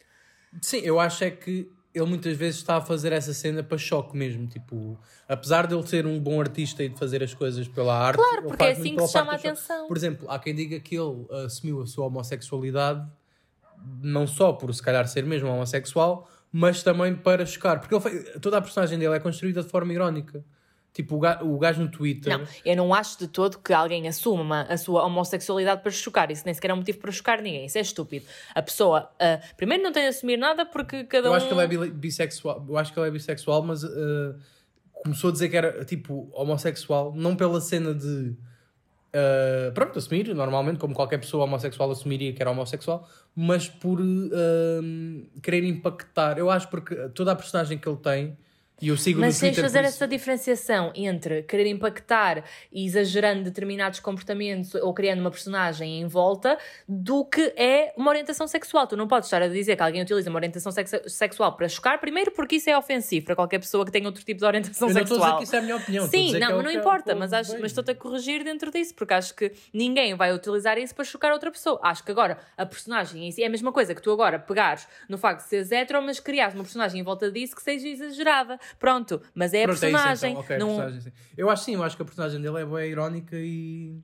Sim, 0.60 0.80
eu 0.80 1.00
acho 1.00 1.24
é 1.24 1.30
que 1.30 1.70
ele 1.94 2.06
muitas 2.06 2.36
vezes 2.38 2.60
está 2.60 2.78
a 2.78 2.82
fazer 2.82 3.12
essa 3.12 3.34
cena 3.34 3.62
para 3.62 3.78
choque 3.78 4.16
mesmo. 4.16 4.48
Tipo, 4.48 4.98
apesar 5.28 5.68
de 5.68 5.76
ele 5.76 5.86
ser 5.86 6.06
um 6.06 6.20
bom 6.20 6.40
artista 6.40 6.84
e 6.84 6.90
de 6.90 6.98
fazer 6.98 7.22
as 7.22 7.34
coisas 7.34 7.68
pela 7.68 7.98
arte. 7.98 8.18
Claro, 8.18 8.44
porque 8.44 8.64
é 8.64 8.72
assim 8.72 8.96
que 8.96 9.08
se 9.08 9.12
chama 9.12 9.34
a 9.34 9.36
atenção. 9.36 9.88
Por 9.88 9.98
exemplo, 9.98 10.30
há 10.30 10.40
quem 10.40 10.56
diga 10.56 10.80
que 10.80 10.96
ele 10.96 11.26
assumiu 11.46 11.82
a 11.82 11.88
sua 11.88 12.06
homossexualidade 12.06 13.08
não 14.02 14.28
só 14.28 14.54
por 14.54 14.74
se 14.74 14.82
calhar 14.82 15.08
ser 15.08 15.26
mesmo 15.26 15.50
homossexual, 15.50 16.30
mas 16.52 16.84
também 16.84 17.16
para 17.16 17.46
chocar. 17.46 17.80
Porque 17.80 17.96
ele, 18.10 18.40
toda 18.40 18.58
a 18.58 18.62
personagem 18.62 18.98
dele 19.00 19.16
é 19.16 19.20
construída 19.20 19.64
de 19.64 19.70
forma 19.70 19.94
irónica. 19.94 20.44
Tipo, 20.94 21.16
o 21.16 21.20
gajo, 21.20 21.46
o 21.46 21.58
gajo 21.58 21.82
no 21.82 21.90
Twitter. 21.90 22.38
Não, 22.38 22.46
eu 22.66 22.76
não 22.76 22.94
acho 22.94 23.18
de 23.18 23.28
todo 23.28 23.58
que 23.60 23.72
alguém 23.72 24.10
assuma 24.10 24.64
a 24.64 24.76
sua 24.76 25.06
homossexualidade 25.06 25.82
para 25.82 25.92
chocar. 25.92 26.30
Isso 26.30 26.44
nem 26.46 26.54
sequer 26.54 26.72
é 26.72 26.74
um 26.74 26.78
motivo 26.78 27.00
para 27.00 27.12
chocar 27.12 27.42
ninguém. 27.42 27.66
Isso 27.66 27.78
é 27.78 27.82
estúpido. 27.82 28.26
A 28.54 28.62
pessoa, 28.62 29.10
uh, 29.16 29.56
primeiro, 29.56 29.82
não 29.84 29.94
tem 29.94 30.06
a 30.06 30.10
assumir 30.10 30.36
nada 30.36 30.66
porque 30.66 31.06
cada 31.06 31.28
eu 31.28 31.32
um. 31.32 31.34
Eu 31.34 31.38
acho 31.38 31.48
que 31.48 31.54
ele 31.54 31.88
é 31.88 31.90
bissexual, 31.92 32.66
eu 32.68 32.78
acho 32.78 32.92
que 32.92 33.00
ele 33.00 33.08
é 33.08 33.12
bissexual 33.12 33.64
mas 33.64 33.84
uh, 33.84 34.36
começou 35.02 35.30
a 35.30 35.34
dizer 35.34 35.48
que 35.48 35.56
era 35.56 35.86
tipo 35.86 36.30
homossexual, 36.34 37.14
não 37.16 37.38
pela 37.38 37.62
cena 37.62 37.94
de. 37.94 38.36
Uh, 39.14 39.72
pronto, 39.74 39.98
assumir, 39.98 40.34
normalmente, 40.36 40.78
como 40.78 40.94
qualquer 40.94 41.20
pessoa 41.20 41.46
homossexual 41.46 41.90
assumiria 41.92 42.34
que 42.34 42.42
era 42.42 42.52
homossexual, 42.52 43.08
mas 43.34 43.70
por 43.70 44.00
querer 45.42 45.64
impactar. 45.64 46.38
Eu 46.38 46.50
acho 46.50 46.68
porque 46.68 46.96
toda 47.10 47.32
a 47.32 47.36
personagem 47.36 47.78
que 47.78 47.88
ele 47.88 47.98
tem 47.98 48.38
E 48.82 48.88
eu 48.88 48.98
sigo 48.98 49.20
Mas 49.20 49.40
tens 49.40 49.56
de 49.56 49.62
fazer 49.62 49.84
essa 49.84 50.08
diferenciação 50.08 50.92
entre 50.96 51.44
querer 51.44 51.68
impactar 51.68 52.44
e 52.72 52.86
exagerando 52.86 53.44
determinados 53.44 54.00
comportamentos 54.00 54.74
ou 54.76 54.94
criando 54.94 55.20
uma 55.20 55.30
personagem 55.30 56.02
em 56.02 56.08
volta 56.08 56.58
do 56.88 57.24
que 57.24 57.54
é 57.56 57.94
uma 57.96 58.10
orientação 58.10 58.48
sexual. 58.48 58.88
Tu 58.88 58.98
não 58.98 59.08
podes 59.08 59.28
estar 59.28 59.42
a 59.42 59.48
dizer 59.48 59.76
que 59.76 59.84
alguém 59.84 60.02
utiliza 60.02 60.30
uma 60.30 60.38
orientação 60.38 60.72
sex 60.72 60.92
sexual 61.08 61.56
para 61.56 61.70
chocar, 61.70 62.00
primeiro 62.00 62.32
porque 62.32 62.56
isso 62.56 62.70
é 62.70 62.78
ofensivo 62.78 63.28
para 63.28 63.36
qualquer 63.36 63.60
pessoa 63.60 63.86
que 63.86 63.92
tenha 63.92 64.08
outro 64.08 64.24
tipo 64.24 64.40
de 64.40 64.46
orientação 64.46 64.88
eu 64.88 64.94
sexual. 64.94 65.20
Não 65.20 65.26
estou 65.26 65.28
a 65.28 65.30
dizer 65.30 65.38
que 65.38 65.44
isso 65.44 65.56
é 65.56 65.60
a 65.60 65.62
minha 65.62 65.76
opinião. 65.76 66.08
Sim, 66.08 66.40
não, 66.40 66.50
é 66.50 66.54
mas 66.56 66.64
não 66.64 66.72
importa, 66.72 67.16
mas, 67.16 67.34
acho, 67.34 67.52
mas 67.60 67.66
estou-te 67.72 67.92
a 67.92 67.96
corrigir 67.96 68.44
dentro 68.44 68.72
disso, 68.72 68.96
porque 68.96 69.14
acho 69.14 69.36
que 69.36 69.52
ninguém 69.72 70.16
vai 70.16 70.34
utilizar 70.34 70.80
isso 70.80 70.96
para 70.96 71.06
chocar 71.06 71.32
outra 71.32 71.52
pessoa. 71.52 71.80
Acho 71.84 72.04
que 72.04 72.10
agora 72.10 72.40
a 72.58 72.66
personagem 72.66 73.28
em 73.28 73.32
si 73.32 73.44
é 73.44 73.46
a 73.46 73.50
mesma 73.50 73.72
coisa 73.72 73.94
que 73.94 74.02
tu 74.02 74.12
agora 74.12 74.40
pegares 74.40 74.88
no 75.08 75.18
facto 75.20 75.44
de 75.44 75.50
seres 75.50 75.72
hetero, 75.72 76.02
mas 76.02 76.20
criares 76.20 76.56
uma 76.56 76.64
personagem 76.64 77.00
em 77.00 77.04
volta 77.04 77.32
disso 77.32 77.56
que 77.56 77.62
seja 77.62 77.88
exagerada. 77.88 78.60
Pronto, 78.80 79.22
mas 79.34 79.54
é 79.54 79.64
Pronto, 79.64 79.78
a 79.78 79.80
personagem. 79.80 80.10
É 80.10 80.14
isso, 80.14 80.26
então. 80.26 80.42
okay, 80.42 80.58
não... 80.58 80.76
personagem 80.76 81.14
eu 81.38 81.50
acho 81.50 81.64
sim, 81.64 81.76
eu 81.76 81.84
acho 81.84 81.96
que 81.96 82.02
a 82.02 82.06
personagem 82.06 82.42
dele 82.42 82.60
é 82.60 82.66
boa 82.66 82.86
irónica 82.86 83.36
e 83.38 84.00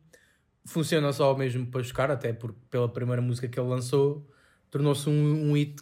funciona 0.66 1.12
só 1.14 1.36
mesmo 1.36 1.66
para 1.68 1.84
chocar, 1.84 2.12
até 2.12 2.34
porque 2.34 2.60
pela 2.70 2.90
primeira 2.90 3.22
música 3.22 3.48
que 3.48 3.60
ele 3.60 3.70
lançou 3.70 4.28
tornou-se 4.70 5.10
um, 5.10 5.50
um 5.50 5.54
hit 5.54 5.82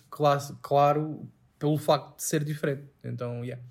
claro 0.61 1.27
pelo 1.57 1.77
facto 1.77 2.17
de 2.17 2.23
ser 2.23 2.43
diferente. 2.43 2.83
Então, 3.03 3.43
yeah 3.43 3.61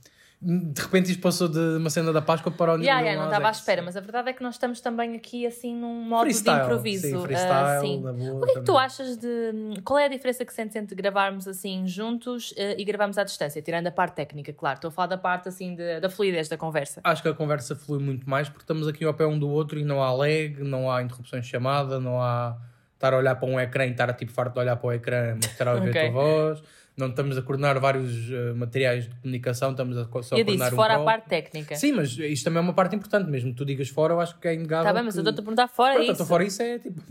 de 0.45 0.83
repente 0.83 1.11
isto 1.11 1.23
passou 1.23 1.49
de 1.49 1.59
uma 1.59 1.89
cena 1.89 2.13
da 2.13 2.21
Páscoa 2.21 2.53
para 2.53 2.75
o 2.75 2.77
yeah, 2.77 3.01
yeah, 3.01 3.19
não 3.19 3.31
estava 3.31 3.49
à 3.49 3.51
espera, 3.51 3.81
mas 3.81 3.97
a 3.97 4.01
verdade 4.01 4.29
é 4.29 4.33
que 4.35 4.43
nós 4.43 4.57
estamos 4.57 4.79
também 4.79 5.17
aqui 5.17 5.47
assim 5.47 5.75
num 5.75 6.03
modo 6.03 6.25
freestyle, 6.25 6.59
de 6.59 6.65
improviso. 6.65 7.09
Sim, 7.09 7.23
freestyle, 7.23 7.79
uh, 7.79 7.81
sim. 7.81 8.01
Boa, 8.03 8.43
o 8.43 8.45
que 8.45 8.51
é 8.51 8.55
que 8.57 8.61
tu 8.61 8.77
achas 8.77 9.17
de. 9.17 9.81
Qual 9.83 9.99
é 9.99 10.05
a 10.05 10.09
diferença 10.09 10.45
que 10.45 10.53
sentes 10.53 10.77
entre 10.77 10.95
gravarmos 10.95 11.49
assim 11.49 11.87
juntos 11.87 12.51
uh, 12.53 12.77
e 12.77 12.85
gravarmos 12.85 13.17
à 13.17 13.25
distância? 13.25 13.63
Tirando 13.63 13.87
a 13.87 13.91
parte 13.91 14.17
técnica, 14.17 14.53
claro. 14.53 14.77
Estou 14.77 14.89
a 14.89 14.93
falar 14.93 15.07
da 15.07 15.19
parte 15.19 15.49
assim 15.49 15.75
de, 15.75 15.99
da 16.01 16.11
fluidez 16.11 16.47
da 16.47 16.59
conversa. 16.59 17.01
Acho 17.03 17.23
que 17.23 17.29
a 17.29 17.35
conversa 17.35 17.75
flui 17.75 17.99
muito 17.99 18.29
mais 18.29 18.47
porque 18.47 18.65
estamos 18.65 18.87
aqui 18.87 19.03
ao 19.07 19.15
pé 19.15 19.27
um 19.27 19.39
do 19.39 19.49
outro 19.49 19.79
e 19.79 19.85
não 19.85 20.03
há 20.03 20.13
lag, 20.13 20.57
não 20.59 20.93
há 20.93 21.03
interrupções 21.03 21.47
de 21.47 21.51
chamada, 21.51 21.99
não 21.99 22.21
há 22.21 22.59
estar 22.93 23.15
a 23.15 23.17
olhar 23.17 23.35
para 23.37 23.49
um 23.49 23.59
ecrã 23.59 23.87
e 23.87 23.93
estar 23.93 24.11
a 24.11 24.13
tipo 24.13 24.31
farto 24.31 24.53
de 24.53 24.61
olhar 24.61 24.77
para 24.77 24.89
o 24.89 24.93
ecrã, 24.93 25.37
mostrar 25.37 25.71
a 25.71 25.75
ouvir 25.77 25.89
okay. 25.89 26.09
a 26.09 26.13
tua 26.13 26.21
voz 26.21 26.63
não 26.97 27.09
estamos 27.09 27.37
a 27.37 27.43
coordenar 27.43 27.81
vários 27.81 28.31
uh, 28.31 28.55
materiais 28.55 29.09
de 29.09 29.15
comunicação, 29.17 29.73
estamos 29.73 29.97
a 29.97 30.05
só 30.05 30.09
eu 30.09 30.45
coordenar 30.45 30.69
disse, 30.69 30.77
fora 30.77 30.95
a 30.95 31.05
parte 31.05 31.29
técnica. 31.29 31.75
Sim, 31.75 31.93
mas 31.93 32.17
isto 32.17 32.45
também 32.45 32.59
é 32.59 32.61
uma 32.61 32.73
parte 32.73 32.95
importante, 32.95 33.29
mesmo 33.29 33.53
tu 33.53 33.65
digas 33.65 33.89
fora, 33.89 34.15
eu 34.15 34.21
acho 34.21 34.39
que 34.39 34.47
é 34.47 34.55
inegável. 34.55 34.85
Está 34.85 34.93
bem, 34.93 35.03
mas 35.03 35.15
que... 35.15 35.19
eu 35.19 35.23
estou-te 35.23 35.41
a 35.41 35.43
perguntar 35.43 35.69
fora 35.69 35.95
Pronto, 35.95 36.13
isso. 36.13 36.27
fora 36.27 36.45
isso 36.45 36.63
é 36.63 36.79
tipo... 36.79 37.01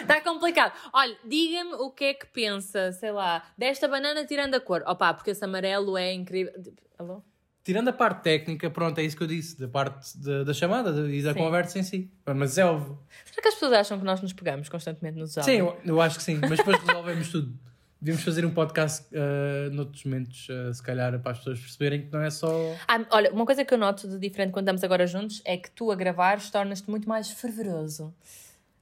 Está 0.00 0.20
complicado. 0.20 0.72
Olha, 0.92 1.16
diga-me 1.24 1.74
o 1.74 1.90
que 1.90 2.04
é 2.04 2.14
que 2.14 2.26
pensa, 2.26 2.92
sei 2.92 3.10
lá, 3.10 3.42
desta 3.56 3.88
banana 3.88 4.24
tirando 4.26 4.54
a 4.54 4.60
cor. 4.60 4.82
Opa, 4.86 5.14
porque 5.14 5.30
esse 5.30 5.44
amarelo 5.44 5.96
é 5.96 6.12
incrível. 6.12 6.52
Alô? 6.98 7.22
Tirando 7.64 7.88
a 7.88 7.92
parte 7.92 8.22
técnica, 8.22 8.70
pronto, 8.70 8.98
é 8.98 9.02
isso 9.02 9.16
que 9.16 9.22
eu 9.22 9.26
disse, 9.26 9.58
da 9.58 9.68
parte 9.68 10.18
de, 10.18 10.44
da 10.44 10.54
chamada 10.54 10.90
e 11.10 11.22
da 11.22 11.34
sim. 11.34 11.38
conversa 11.38 11.78
em 11.78 11.82
si. 11.82 12.10
Mas 12.24 12.56
é 12.56 12.64
óbvio. 12.64 12.98
Será 13.26 13.42
que 13.42 13.48
as 13.48 13.54
pessoas 13.54 13.72
acham 13.74 13.98
que 13.98 14.04
nós 14.04 14.22
nos 14.22 14.32
pegamos 14.32 14.68
constantemente 14.68 15.18
nos 15.18 15.36
áudios? 15.36 15.54
Sim, 15.54 15.60
eu, 15.60 15.78
eu 15.84 16.00
acho 16.00 16.16
que 16.16 16.22
sim, 16.22 16.38
mas 16.40 16.56
depois 16.58 16.82
resolvemos 16.82 17.30
tudo. 17.30 17.54
Devíamos 18.00 18.24
fazer 18.24 18.44
um 18.44 18.50
podcast 18.50 19.04
uh, 19.12 19.70
noutros 19.72 20.04
momentos, 20.04 20.48
uh, 20.48 20.72
se 20.72 20.80
calhar, 20.80 21.18
para 21.18 21.32
as 21.32 21.38
pessoas 21.38 21.58
perceberem 21.58 22.02
que 22.02 22.12
não 22.12 22.22
é 22.22 22.30
só. 22.30 22.48
Ah, 22.86 23.04
olha, 23.10 23.32
uma 23.32 23.44
coisa 23.44 23.64
que 23.64 23.74
eu 23.74 23.78
noto 23.78 24.06
de 24.06 24.18
diferente 24.18 24.52
quando 24.52 24.66
estamos 24.66 24.84
agora 24.84 25.04
juntos 25.04 25.42
é 25.44 25.56
que 25.56 25.68
tu 25.72 25.90
a 25.90 25.96
gravares 25.96 26.48
tornas-te 26.48 26.88
muito 26.88 27.08
mais 27.08 27.28
fervoroso. 27.30 28.14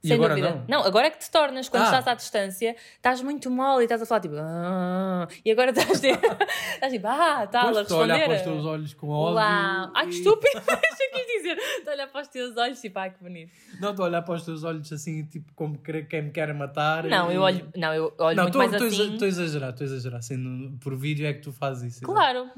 E 0.03 0.09
Sem 0.09 0.17
dúvida. 0.19 0.63
não? 0.67 0.79
Não, 0.79 0.85
agora 0.85 1.07
é 1.07 1.09
que 1.09 1.17
te 1.17 1.29
tornas, 1.31 1.69
quando 1.69 1.83
ah. 1.83 1.85
estás 1.85 2.07
à 2.07 2.13
distância, 2.13 2.75
estás 2.95 3.21
muito 3.21 3.49
mole 3.49 3.81
e 3.81 3.83
estás 3.85 4.01
a 4.01 4.05
falar 4.05 4.21
tipo. 4.21 4.35
Ah", 4.37 5.27
e 5.43 5.51
agora 5.51 5.71
estás, 5.71 5.99
tipo, 5.99 6.17
estás 6.75 6.93
tipo, 6.93 7.07
ah, 7.07 7.43
está 7.43 7.61
a 7.61 7.71
responder. 7.71 7.95
olhar 7.95 8.25
para 8.25 8.35
os 8.35 8.41
teus 8.41 8.65
olhos 8.65 8.93
com 8.93 9.09
ódio. 9.09 9.35
Uau. 9.35 9.91
Ai, 9.95 10.07
que 10.07 10.13
estúpido! 10.13 10.61
Deixa 10.65 11.03
aqui 11.11 11.37
dizer. 11.37 11.57
Estou 11.57 11.91
a 11.91 11.95
olhar 11.95 12.07
para 12.07 12.21
os 12.21 12.27
teus 12.27 12.57
olhos 12.57 12.79
tipo, 12.79 12.99
ai, 12.99 13.09
que 13.09 13.23
bonito. 13.23 13.51
Não, 13.81 13.89
estou 13.89 14.05
a 14.05 14.07
olhar 14.07 14.21
para 14.21 14.35
os 14.35 14.45
teus 14.45 14.63
olhos 14.63 14.93
assim, 14.93 15.25
tipo, 15.25 15.51
como 15.53 15.77
quem 15.79 16.21
me 16.21 16.31
quer 16.31 16.53
matar. 16.53 17.05
Não, 17.05 17.31
e... 17.31 17.35
eu 17.35 17.41
olho, 17.41 17.67
não, 17.75 17.93
eu 17.93 18.13
olho 18.19 18.35
não, 18.35 18.43
muito 18.43 18.53
tô, 18.53 18.59
mais 18.59 18.71
tô 18.71 18.83
assim. 18.83 19.13
Estou 19.13 19.25
a 19.25 19.29
exagerar, 19.29 19.69
estou 19.71 19.85
a 19.85 19.87
exagerar. 19.87 20.19
Assim, 20.19 20.77
por 20.79 20.95
vídeo 20.95 21.25
é 21.25 21.33
que 21.33 21.41
tu 21.41 21.51
fazes 21.51 21.95
isso. 21.95 22.01
Claro 22.03 22.49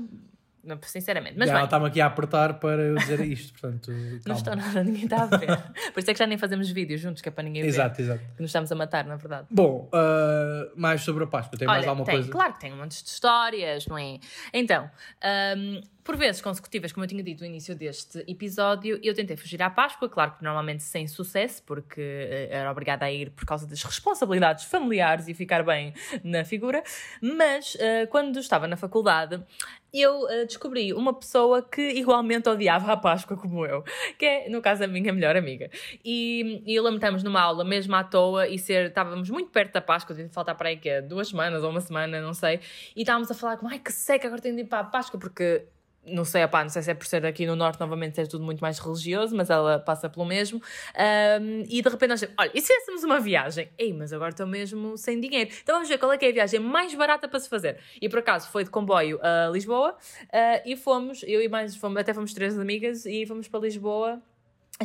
sinceramente. 0.83 1.35
Mas 1.37 1.49
ela 1.49 1.63
estava 1.63 1.87
aqui 1.87 2.01
a 2.01 2.05
apertar 2.05 2.55
para 2.55 2.81
eu 2.81 2.95
dizer 2.95 3.21
isto, 3.21 3.59
portanto. 3.59 3.91
não 4.25 4.35
estou 4.35 4.55
nada, 4.55 4.83
ninguém 4.83 5.03
está 5.03 5.23
a 5.23 5.25
ver. 5.25 5.47
Por 5.93 5.99
isso 5.99 6.11
é 6.11 6.13
que 6.13 6.19
já 6.19 6.27
nem 6.27 6.37
fazemos 6.37 6.69
vídeos 6.69 7.01
juntos, 7.01 7.21
que 7.21 7.29
é 7.29 7.31
para 7.31 7.43
ninguém 7.43 7.63
ver. 7.63 7.69
Exato, 7.69 8.01
exato. 8.01 8.21
Que 8.35 8.41
nos 8.41 8.49
estamos 8.49 8.71
a 8.71 8.75
matar, 8.75 9.05
na 9.05 9.15
verdade. 9.15 9.47
Bom, 9.49 9.89
uh, 9.93 10.71
mais 10.75 11.01
sobre 11.01 11.23
a 11.23 11.27
Páscoa, 11.27 11.57
tem 11.57 11.67
Olha, 11.67 11.77
mais 11.77 11.87
alguma 11.87 12.05
tem, 12.05 12.15
coisa? 12.15 12.31
Claro 12.31 12.53
que 12.53 12.59
tem 12.59 12.73
um 12.73 12.77
monte 12.77 13.03
de 13.03 13.09
histórias, 13.09 13.87
não 13.87 13.97
é? 13.97 14.19
Então, 14.53 14.89
um, 15.57 15.81
por 16.09 16.17
vezes 16.17 16.41
consecutivas, 16.41 16.91
como 16.91 17.03
eu 17.03 17.07
tinha 17.07 17.21
dito 17.21 17.41
no 17.41 17.45
início 17.45 17.75
deste 17.75 18.25
episódio, 18.27 18.99
eu 19.03 19.13
tentei 19.13 19.37
fugir 19.37 19.61
à 19.61 19.69
Páscoa, 19.69 20.09
claro 20.09 20.31
que 20.31 20.43
normalmente 20.43 20.81
sem 20.81 21.07
sucesso, 21.07 21.61
porque 21.61 22.01
eh, 22.01 22.47
era 22.49 22.71
obrigada 22.71 23.05
a 23.05 23.11
ir 23.11 23.29
por 23.29 23.45
causa 23.45 23.67
das 23.67 23.83
responsabilidades 23.83 24.63
familiares 24.63 25.27
e 25.27 25.35
ficar 25.35 25.61
bem 25.61 25.93
na 26.23 26.43
figura, 26.43 26.81
mas 27.21 27.75
uh, 27.75 28.07
quando 28.09 28.39
estava 28.39 28.67
na 28.67 28.75
faculdade, 28.75 29.39
eu 29.93 30.23
uh, 30.23 30.47
descobri 30.47 30.95
uma 30.95 31.13
pessoa 31.13 31.61
que 31.61 31.91
igualmente 31.91 32.49
odiava 32.49 32.91
a 32.91 32.97
Páscoa 32.97 33.37
como 33.37 33.63
eu, 33.63 33.83
que 34.17 34.25
é, 34.25 34.49
no 34.49 34.63
caso, 34.63 34.83
a 34.83 34.87
minha 34.87 35.13
melhor 35.13 35.37
amiga. 35.37 35.69
E, 36.03 36.63
e 36.65 36.79
lamentamos 36.79 37.21
numa 37.21 37.39
aula 37.39 37.63
mesmo 37.63 37.95
à 37.95 38.03
toa 38.03 38.47
e 38.47 38.57
ser, 38.57 38.87
estávamos 38.87 39.29
muito 39.29 39.51
perto 39.51 39.73
da 39.73 39.81
Páscoa, 39.81 40.15
devia 40.15 40.31
faltar 40.31 40.55
para 40.55 40.69
aí 40.69 40.77
que 40.77 40.89
é 40.89 41.03
duas 41.03 41.27
semanas 41.27 41.61
ou 41.61 41.69
uma 41.69 41.81
semana, 41.81 42.19
não 42.19 42.33
sei, 42.33 42.61
e 42.95 43.01
estávamos 43.01 43.29
a 43.29 43.35
falar 43.35 43.57
como, 43.57 43.69
ai 43.69 43.77
que 43.77 43.91
seca, 43.91 44.25
agora 44.25 44.41
tenho 44.41 44.55
de 44.55 44.63
ir 44.63 44.65
para 44.65 44.79
a 44.79 44.83
Páscoa, 44.83 45.19
porque 45.19 45.67
não 46.05 46.25
sei, 46.25 46.43
opá, 46.43 46.63
não 46.63 46.69
sei 46.69 46.81
se 46.81 46.91
é 46.91 46.93
por 46.93 47.05
ser 47.05 47.25
aqui 47.25 47.45
no 47.45 47.55
Norte 47.55 47.79
novamente 47.79 48.15
ser 48.15 48.27
tudo 48.27 48.43
muito 48.43 48.59
mais 48.59 48.79
religioso, 48.79 49.35
mas 49.35 49.49
ela 49.49 49.79
passa 49.79 50.09
pelo 50.09 50.25
mesmo. 50.25 50.61
Um, 51.41 51.63
e 51.69 51.81
de 51.81 51.89
repente 51.89 52.09
nós 52.09 52.23
olha, 52.37 52.51
e 52.53 52.61
se 52.61 52.67
fizéssemos 52.67 53.03
uma 53.03 53.19
viagem? 53.19 53.69
Ei, 53.77 53.93
mas 53.93 54.11
agora 54.13 54.31
estou 54.31 54.47
mesmo 54.47 54.97
sem 54.97 55.19
dinheiro. 55.19 55.49
Então 55.61 55.75
vamos 55.75 55.89
ver 55.89 55.97
qual 55.97 56.11
é 56.11 56.17
que 56.17 56.25
é 56.25 56.29
a 56.29 56.33
viagem 56.33 56.59
mais 56.59 56.93
barata 56.95 57.27
para 57.27 57.39
se 57.39 57.49
fazer. 57.49 57.79
E 58.01 58.09
por 58.09 58.19
acaso 58.19 58.49
foi 58.49 58.63
de 58.63 58.69
comboio 58.69 59.19
a 59.21 59.49
Lisboa 59.49 59.91
uh, 59.93 60.61
e 60.65 60.75
fomos, 60.75 61.23
eu 61.23 61.41
e 61.41 61.47
mais, 61.47 61.75
fomos, 61.75 61.97
até 61.97 62.13
fomos 62.13 62.33
três 62.33 62.57
amigas 62.57 63.05
e 63.05 63.25
fomos 63.25 63.47
para 63.47 63.59
Lisboa 63.61 64.21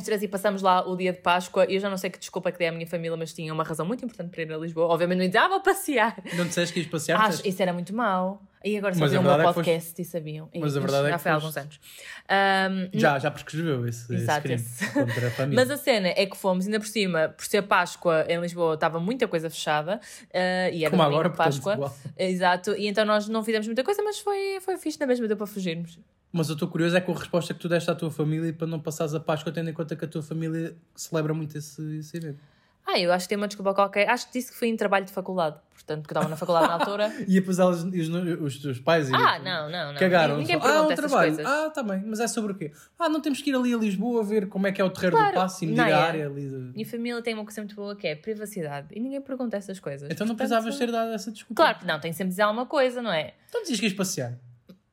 três 0.02 0.22
e 0.22 0.28
passamos 0.28 0.60
lá 0.60 0.86
o 0.88 0.96
dia 0.96 1.12
de 1.12 1.20
Páscoa 1.20 1.66
e 1.68 1.74
eu 1.76 1.80
já 1.80 1.88
não 1.88 1.96
sei 1.96 2.10
que 2.10 2.18
desculpa 2.18 2.50
que 2.50 2.58
dei 2.58 2.66
à 2.66 2.72
minha 2.72 2.86
família, 2.86 3.16
mas 3.16 3.32
tinha 3.32 3.52
uma 3.52 3.62
razão 3.62 3.86
muito 3.86 4.04
importante 4.04 4.30
para 4.30 4.42
ir 4.42 4.52
a 4.52 4.56
Lisboa. 4.56 4.86
Obviamente 4.86 5.18
não 5.18 5.26
dizia, 5.26 5.44
ah, 5.44 5.60
passear. 5.60 6.16
Não 6.34 6.46
disseste 6.46 6.74
que 6.74 6.80
ias 6.80 6.88
passear? 6.88 7.20
Acho, 7.20 7.46
isso 7.46 7.62
era 7.62 7.72
muito 7.72 7.94
mau. 7.94 8.42
E 8.64 8.78
agora 8.78 8.94
sabiam 8.94 9.20
o 9.20 9.24
meu 9.24 9.32
é 9.32 9.52
podcast 9.52 9.70
é 9.70 9.80
foste... 9.80 10.02
e 10.02 10.04
sabiam. 10.06 10.48
Mas 10.58 10.74
a 10.74 10.80
verdade 10.80 11.02
é 11.02 11.04
que 11.04 11.10
já 11.10 11.18
foi 11.18 11.30
há 11.30 11.34
alguns 11.34 11.56
anos. 11.56 11.80
Um, 12.24 12.98
já, 12.98 13.18
já 13.18 13.30
prescreveu 13.30 13.86
esse, 13.86 14.14
Exato, 14.14 14.50
esse 14.50 14.78
crime 14.78 15.06
contra 15.06 15.28
a 15.28 15.30
família. 15.30 15.60
Mas 15.62 15.70
a 15.70 15.76
cena 15.76 16.08
é 16.08 16.24
que 16.24 16.36
fomos, 16.36 16.64
ainda 16.64 16.80
por 16.80 16.88
cima, 16.88 17.28
por 17.28 17.44
ser 17.44 17.60
Páscoa 17.62 18.24
em 18.26 18.40
Lisboa, 18.40 18.74
estava 18.74 18.98
muita 18.98 19.28
coisa 19.28 19.50
fechada. 19.50 20.00
Uh, 20.24 20.72
e 20.72 20.82
era 20.82 20.90
Como 20.90 21.02
agora, 21.02 21.28
Páscoa. 21.28 21.94
Exato. 22.18 22.74
E 22.74 22.88
então 22.88 23.04
nós 23.04 23.28
não 23.28 23.44
fizemos 23.44 23.66
muita 23.66 23.84
coisa, 23.84 24.02
mas 24.02 24.18
foi, 24.18 24.58
foi 24.62 24.78
fixe 24.78 24.98
na 24.98 25.06
mesma, 25.06 25.28
deu 25.28 25.36
para 25.36 25.46
fugirmos. 25.46 25.98
Mas 26.34 26.48
eu 26.48 26.54
estou 26.54 26.66
curioso 26.66 26.96
é 26.96 27.00
com 27.00 27.12
a 27.12 27.16
resposta 27.16 27.54
que 27.54 27.60
tu 27.60 27.68
deste 27.68 27.88
à 27.88 27.94
tua 27.94 28.10
família 28.10 28.52
para 28.52 28.66
não 28.66 28.80
passares 28.80 29.14
a 29.14 29.20
Páscoa, 29.20 29.52
tendo 29.52 29.70
em 29.70 29.72
conta 29.72 29.94
que 29.94 30.04
a 30.04 30.08
tua 30.08 30.20
família 30.20 30.74
celebra 30.92 31.32
muito 31.32 31.56
esse, 31.56 31.80
esse 31.98 32.16
evento. 32.16 32.40
Ah, 32.84 32.98
eu 32.98 33.12
acho 33.12 33.26
que 33.26 33.28
tem 33.28 33.38
uma 33.38 33.46
desculpa 33.46 33.72
qualquer. 33.72 34.08
Acho 34.08 34.26
que 34.26 34.32
disse 34.32 34.50
que 34.50 34.58
foi 34.58 34.66
em 34.66 34.76
trabalho 34.76 35.04
de 35.04 35.12
faculdade. 35.12 35.56
Portanto, 35.72 36.02
porque 36.02 36.12
estava 36.12 36.28
na 36.28 36.36
faculdade 36.36 36.66
na 36.66 36.74
altura. 36.74 37.14
e 37.28 37.34
depois 37.34 37.60
elas, 37.60 37.84
os, 37.84 38.08
os 38.40 38.58
teus 38.58 38.80
pais 38.80 39.08
e 39.08 39.14
Ah, 39.14 39.38
não, 39.38 39.70
não, 39.70 39.92
não. 39.92 39.98
Cagaram. 40.00 40.38
Ninguém 40.38 40.56
ah, 40.60 40.82
um 40.82 40.88
trabalho. 40.92 41.36
Coisas. 41.36 41.46
Ah, 41.46 41.70
tá 41.70 41.84
bem. 41.84 42.02
Mas 42.04 42.18
é 42.18 42.26
sobre 42.26 42.50
o 42.50 42.54
quê? 42.56 42.72
Ah, 42.98 43.08
não 43.08 43.20
temos 43.20 43.40
que 43.40 43.50
ir 43.50 43.54
ali 43.54 43.72
a 43.72 43.76
Lisboa 43.76 44.24
ver 44.24 44.48
como 44.48 44.66
é 44.66 44.72
que 44.72 44.80
é 44.80 44.84
o 44.84 44.90
terreiro 44.90 45.16
claro, 45.16 45.32
do 45.32 45.34
passo 45.36 45.64
e 45.64 45.68
medir 45.68 45.80
a 45.82 46.02
área 46.02 46.26
ali. 46.26 46.48
De... 46.48 46.56
Minha 46.74 46.86
família 46.86 47.22
tem 47.22 47.34
uma 47.34 47.44
coisa 47.44 47.60
muito 47.60 47.76
boa 47.76 47.94
que 47.94 48.08
é 48.08 48.16
privacidade. 48.16 48.88
E 48.90 48.98
ninguém 48.98 49.20
pergunta 49.20 49.56
essas 49.56 49.78
coisas. 49.78 50.10
Então 50.10 50.26
não 50.26 50.34
Portanto, 50.34 50.58
precisavas 50.58 50.76
ter 50.76 50.90
dado 50.90 51.12
essa 51.12 51.30
desculpa. 51.30 51.62
Claro 51.62 51.78
que 51.78 51.86
não, 51.86 52.00
tem 52.00 52.12
sempre 52.12 52.30
de 52.30 52.30
dizer 52.30 52.42
alguma 52.42 52.66
coisa, 52.66 53.00
não 53.00 53.12
é? 53.12 53.34
Então 53.48 53.60
dizias 53.60 53.78
que 53.78 53.86
ias 53.86 53.94
passear. 53.94 54.36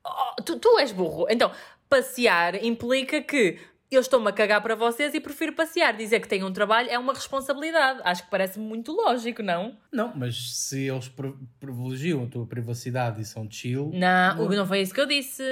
Oh, 0.06 0.42
tu, 0.42 0.60
tu 0.60 0.80
és 0.80 0.92
burro. 0.92 1.28
Então, 1.30 1.52
passear 1.90 2.64
implica 2.64 3.22
que 3.22 3.60
eu 3.92 4.00
estou-me 4.00 4.30
a 4.30 4.32
cagar 4.32 4.62
para 4.62 4.74
vocês 4.74 5.14
e 5.14 5.20
prefiro 5.20 5.54
passear. 5.54 5.96
Dizer 5.96 6.22
que 6.22 6.28
tenho 6.28 6.48
um 6.48 6.54
trabalho 6.54 6.90
é 6.90 6.98
uma 6.98 7.14
responsabilidade. 7.14 8.00
Acho 8.04 8.24
que 8.24 8.32
parece 8.32 8.58
muito 8.58 8.94
lógico, 8.94 9.44
não? 9.44 9.78
Não, 9.92 10.14
mas 10.16 10.56
se 10.56 10.88
eles 10.88 11.12
privilegiam 11.60 12.24
a 12.24 12.28
tua 12.28 12.46
privacidade 12.46 13.22
e 13.22 13.26
são 13.26 13.50
chill. 13.52 13.92
Não, 13.94 14.36
não, 14.36 14.50
não 14.50 14.66
foi 14.66 14.82
isso 14.82 14.94
que 14.94 15.02
eu 15.02 15.06
disse. 15.06 15.44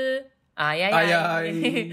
Ai, 0.62 0.84
ai, 0.84 0.92
ai. 0.92 1.14
ai. 1.14 1.92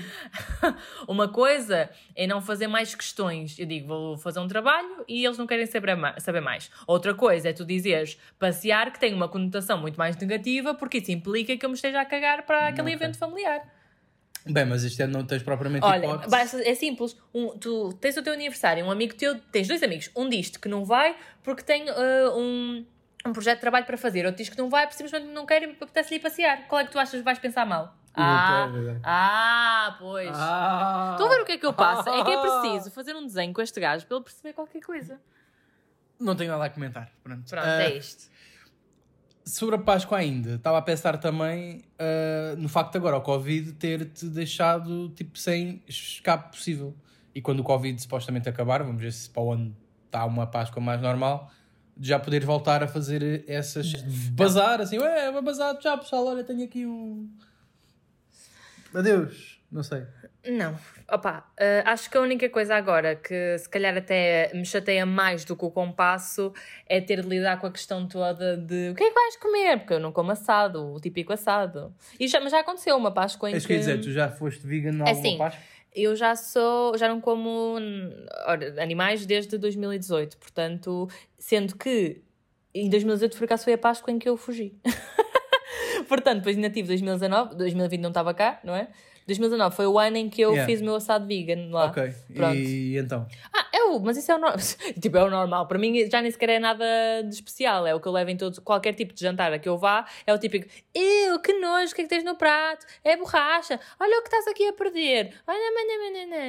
ai. 0.60 0.74
uma 1.06 1.28
coisa 1.28 1.88
é 2.16 2.26
não 2.26 2.42
fazer 2.42 2.66
mais 2.66 2.96
questões. 2.96 3.56
Eu 3.56 3.64
digo, 3.64 3.86
vou 3.86 4.18
fazer 4.18 4.40
um 4.40 4.48
trabalho 4.48 5.04
e 5.06 5.24
eles 5.24 5.38
não 5.38 5.46
querem 5.46 5.66
saber 5.66 6.40
mais. 6.40 6.68
Outra 6.84 7.14
coisa 7.14 7.50
é 7.50 7.52
tu 7.52 7.64
dizeres 7.64 8.18
passear, 8.40 8.92
que 8.92 8.98
tem 8.98 9.14
uma 9.14 9.28
conotação 9.28 9.78
muito 9.78 9.96
mais 9.96 10.16
negativa, 10.16 10.74
porque 10.74 10.98
isso 10.98 11.12
implica 11.12 11.56
que 11.56 11.64
eu 11.64 11.70
me 11.70 11.76
esteja 11.76 12.00
a 12.00 12.04
cagar 12.04 12.44
para 12.44 12.66
aquele 12.66 12.92
okay. 12.92 12.94
evento 12.94 13.16
familiar. 13.16 13.62
Bem, 14.44 14.64
mas 14.64 14.82
este 14.82 15.00
ano 15.00 15.12
não 15.12 15.24
tens 15.24 15.44
propriamente 15.44 15.84
Olha, 15.84 16.06
hipótese. 16.06 16.68
é 16.68 16.74
simples. 16.74 17.16
Um, 17.32 17.56
tu 17.58 17.92
tens 18.00 18.16
o 18.16 18.22
teu 18.22 18.32
aniversário, 18.32 18.84
um 18.84 18.90
amigo 18.90 19.14
teu, 19.14 19.38
tens 19.52 19.68
dois 19.68 19.82
amigos. 19.82 20.10
Um 20.16 20.28
diz-te 20.28 20.58
que 20.58 20.68
não 20.68 20.84
vai 20.84 21.14
porque 21.44 21.62
tem 21.62 21.88
uh, 21.88 22.36
um, 22.36 22.84
um 23.24 23.32
projeto 23.32 23.58
de 23.58 23.60
trabalho 23.60 23.86
para 23.86 23.96
fazer. 23.96 24.26
Outro 24.26 24.38
diz 24.38 24.48
que 24.48 24.58
não 24.58 24.68
vai 24.68 24.86
porque 24.86 24.96
simplesmente 24.96 25.32
não 25.32 25.46
quer 25.46 25.62
e 25.62 25.66
apetece 25.66 26.16
ir 26.16 26.18
passear. 26.18 26.66
Qual 26.66 26.80
é 26.80 26.84
que 26.84 26.90
tu 26.90 26.98
achas 26.98 27.14
que 27.14 27.22
vais 27.22 27.38
pensar 27.38 27.64
mal? 27.64 27.96
Ah, 28.16 28.70
ah, 29.04 29.96
pois. 29.98 30.30
Ah, 30.32 31.10
Estão 31.12 31.26
a 31.26 31.34
ver 31.34 31.42
o 31.42 31.44
que 31.44 31.52
é 31.52 31.58
que 31.58 31.66
eu 31.66 31.72
passo? 31.72 32.08
É 32.08 32.24
que 32.24 32.30
é 32.30 32.40
preciso 32.40 32.90
fazer 32.94 33.14
um 33.14 33.26
desenho 33.26 33.52
com 33.52 33.60
este 33.60 33.78
gajo 33.78 34.06
para 34.06 34.16
ele 34.16 34.24
perceber 34.24 34.52
qualquer 34.54 34.80
coisa. 34.80 35.20
Não 36.18 36.34
tenho 36.34 36.50
nada 36.50 36.64
a 36.64 36.70
comentar. 36.70 37.10
Pronto, 37.22 37.48
Pronto 37.48 37.64
uh, 37.64 37.68
é 37.68 37.96
isto. 37.96 38.30
Sobre 39.44 39.76
a 39.76 39.78
Páscoa 39.78 40.18
ainda, 40.18 40.54
estava 40.54 40.78
a 40.78 40.82
pensar 40.82 41.18
também 41.18 41.84
uh, 42.00 42.56
no 42.56 42.68
facto 42.68 42.92
de 42.92 42.98
agora 42.98 43.16
o 43.16 43.20
Covid 43.20 43.72
ter-te 43.74 44.26
deixado 44.26 45.10
tipo, 45.10 45.38
sem 45.38 45.82
escape 45.86 46.56
possível. 46.56 46.96
E 47.34 47.40
quando 47.42 47.60
o 47.60 47.64
Covid 47.64 48.00
supostamente 48.00 48.48
acabar, 48.48 48.82
vamos 48.82 49.00
ver 49.00 49.12
se 49.12 49.28
para 49.28 49.42
o 49.42 49.52
ano 49.52 49.76
está 50.06 50.24
uma 50.24 50.46
Páscoa 50.46 50.82
mais 50.82 51.00
normal, 51.02 51.50
já 52.00 52.18
poder 52.18 52.44
voltar 52.44 52.82
a 52.82 52.88
fazer 52.88 53.44
essas. 53.46 53.92
bazar, 54.32 54.80
assim, 54.80 54.98
ué, 54.98 55.30
vai 55.30 55.42
bazar, 55.42 55.78
já 55.80 55.96
pessoal, 55.96 56.26
olha, 56.26 56.42
tenho 56.42 56.64
aqui 56.64 56.86
um. 56.86 57.30
Adeus, 58.96 59.60
não 59.70 59.82
sei. 59.82 60.04
Não, 60.48 60.78
opa, 61.12 61.46
uh, 61.58 61.82
acho 61.84 62.08
que 62.08 62.16
a 62.16 62.20
única 62.20 62.48
coisa 62.48 62.76
agora 62.76 63.14
que 63.14 63.58
se 63.58 63.68
calhar 63.68 63.94
até 63.94 64.50
me 64.54 64.64
chateia 64.64 65.04
mais 65.04 65.44
do 65.44 65.54
que 65.54 65.64
o 65.64 65.70
compasso 65.70 66.52
é 66.86 66.98
ter 67.00 67.20
de 67.20 67.28
lidar 67.28 67.60
com 67.60 67.66
a 67.66 67.70
questão 67.70 68.08
toda 68.08 68.56
de 68.56 68.90
o 68.90 68.94
que 68.94 69.04
é 69.04 69.08
que 69.08 69.14
vais 69.14 69.36
comer? 69.36 69.78
Porque 69.78 69.94
eu 69.94 70.00
não 70.00 70.12
como 70.12 70.30
assado, 70.30 70.94
o 70.94 71.00
típico 71.00 71.32
assado. 71.32 71.94
E 72.18 72.26
já, 72.26 72.40
mas 72.40 72.52
já 72.52 72.60
aconteceu 72.60 72.96
uma 72.96 73.12
Páscoa 73.12 73.50
em 73.50 73.56
é 73.56 73.60
que... 73.60 73.66
que 73.66 73.76
dizer, 73.76 74.00
tu 74.00 74.10
já 74.10 74.30
foste 74.30 74.66
vegan 74.66 74.92
na 74.92 75.04
é 75.04 75.08
alguma 75.10 75.28
assim, 75.28 75.38
Páscoa? 75.38 75.62
Eu 75.92 76.16
já 76.16 76.34
sou, 76.34 76.96
já 76.96 77.08
não 77.08 77.20
como 77.20 77.76
animais 78.80 79.26
desde 79.26 79.58
2018, 79.58 80.38
portanto, 80.38 81.08
sendo 81.38 81.76
que 81.76 82.22
em 82.74 82.88
2018 82.88 83.36
por 83.36 83.44
acaso 83.44 83.64
foi 83.64 83.72
a 83.72 83.78
Páscoa 83.78 84.12
em 84.12 84.18
que 84.18 84.28
eu 84.28 84.36
fugi. 84.36 84.74
portanto, 86.08 86.38
depois 86.38 86.56
ainda 86.56 86.70
tive 86.70 86.88
2019, 86.88 87.56
2020 87.56 88.00
não 88.00 88.10
estava 88.10 88.34
cá, 88.34 88.60
não 88.62 88.74
é? 88.74 88.88
2019 89.26 89.74
foi 89.74 89.86
o 89.86 89.98
ano 89.98 90.16
em 90.16 90.28
que 90.28 90.40
eu 90.40 90.52
yeah. 90.52 90.66
fiz 90.66 90.80
o 90.80 90.84
meu 90.84 90.94
assado 90.94 91.26
vegan 91.26 91.68
lá. 91.70 91.86
Ok. 91.86 92.14
Pronto. 92.32 92.54
E 92.54 92.96
então? 92.96 93.26
Ah, 93.52 93.66
é 93.74 93.82
o, 93.82 93.98
mas 93.98 94.16
isso 94.16 94.30
é 94.30 94.36
o 94.36 94.38
normal. 94.38 94.58
tipo, 95.02 95.16
é 95.16 95.24
o 95.24 95.30
normal. 95.30 95.66
Para 95.66 95.78
mim 95.78 96.08
já 96.08 96.22
nem 96.22 96.30
sequer 96.30 96.50
é 96.50 96.58
nada 96.60 96.84
de 97.24 97.34
especial. 97.34 97.84
É 97.86 97.94
o 97.94 98.00
que 98.00 98.06
eu 98.06 98.12
levo 98.12 98.30
em 98.30 98.36
todo, 98.36 98.60
qualquer 98.62 98.94
tipo 98.94 99.12
de 99.12 99.20
jantar 99.20 99.52
a 99.52 99.58
que 99.58 99.68
eu 99.68 99.76
vá. 99.76 100.06
É 100.24 100.32
o 100.32 100.38
típico, 100.38 100.68
eu, 100.94 101.40
que 101.40 101.52
nojo, 101.54 101.90
o 101.90 101.94
que 101.96 102.02
é 102.02 102.04
que 102.04 102.10
tens 102.10 102.22
no 102.22 102.36
prato? 102.36 102.86
É 103.02 103.16
borracha. 103.16 103.80
Olha 103.98 104.20
o 104.20 104.22
que 104.22 104.28
estás 104.28 104.46
aqui 104.46 104.68
a 104.68 104.72
perder. 104.72 105.34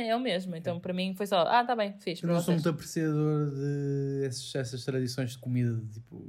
É 0.09 0.15
o 0.15 0.19
mesmo. 0.19 0.55
Então 0.55 0.79
para 0.79 0.93
mim 0.93 1.15
foi 1.15 1.25
só, 1.25 1.41
ah, 1.47 1.63
tá 1.63 1.75
bem, 1.75 1.95
fiz. 1.99 2.21
Eu 2.21 2.29
não 2.29 2.41
sou 2.41 2.53
muito 2.53 2.69
apreciador 2.69 3.49
de 3.49 4.23
essas, 4.23 4.53
essas 4.53 4.85
tradições 4.85 5.31
de 5.31 5.39
comida, 5.39 5.73
de, 5.73 5.93
tipo 5.95 6.23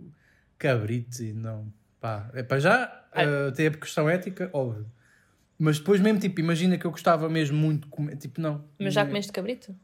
cabrito 0.57 1.23
e 1.23 1.35
não. 1.35 1.71
Pá, 2.01 2.31
é 2.35 2.43
para 2.43 2.61
já, 2.61 3.05
uh, 3.13 3.53
tem 3.53 3.67
a 3.67 3.71
questão 3.71 4.09
ética, 4.09 4.49
óbvio. 4.53 4.87
Mas 5.59 5.79
depois 5.79 6.01
mesmo, 6.01 6.21
tipo, 6.21 6.39
imagina 6.41 6.79
que 6.79 6.85
eu 6.85 6.91
gostava 6.91 7.29
mesmo 7.29 7.57
muito 7.57 7.85
de 7.85 7.89
comer, 7.89 8.17
tipo, 8.17 8.41
não. 8.41 8.65
Mas 8.79 8.95
já 8.95 9.05
comeste 9.05 9.33
cabrito? 9.33 9.75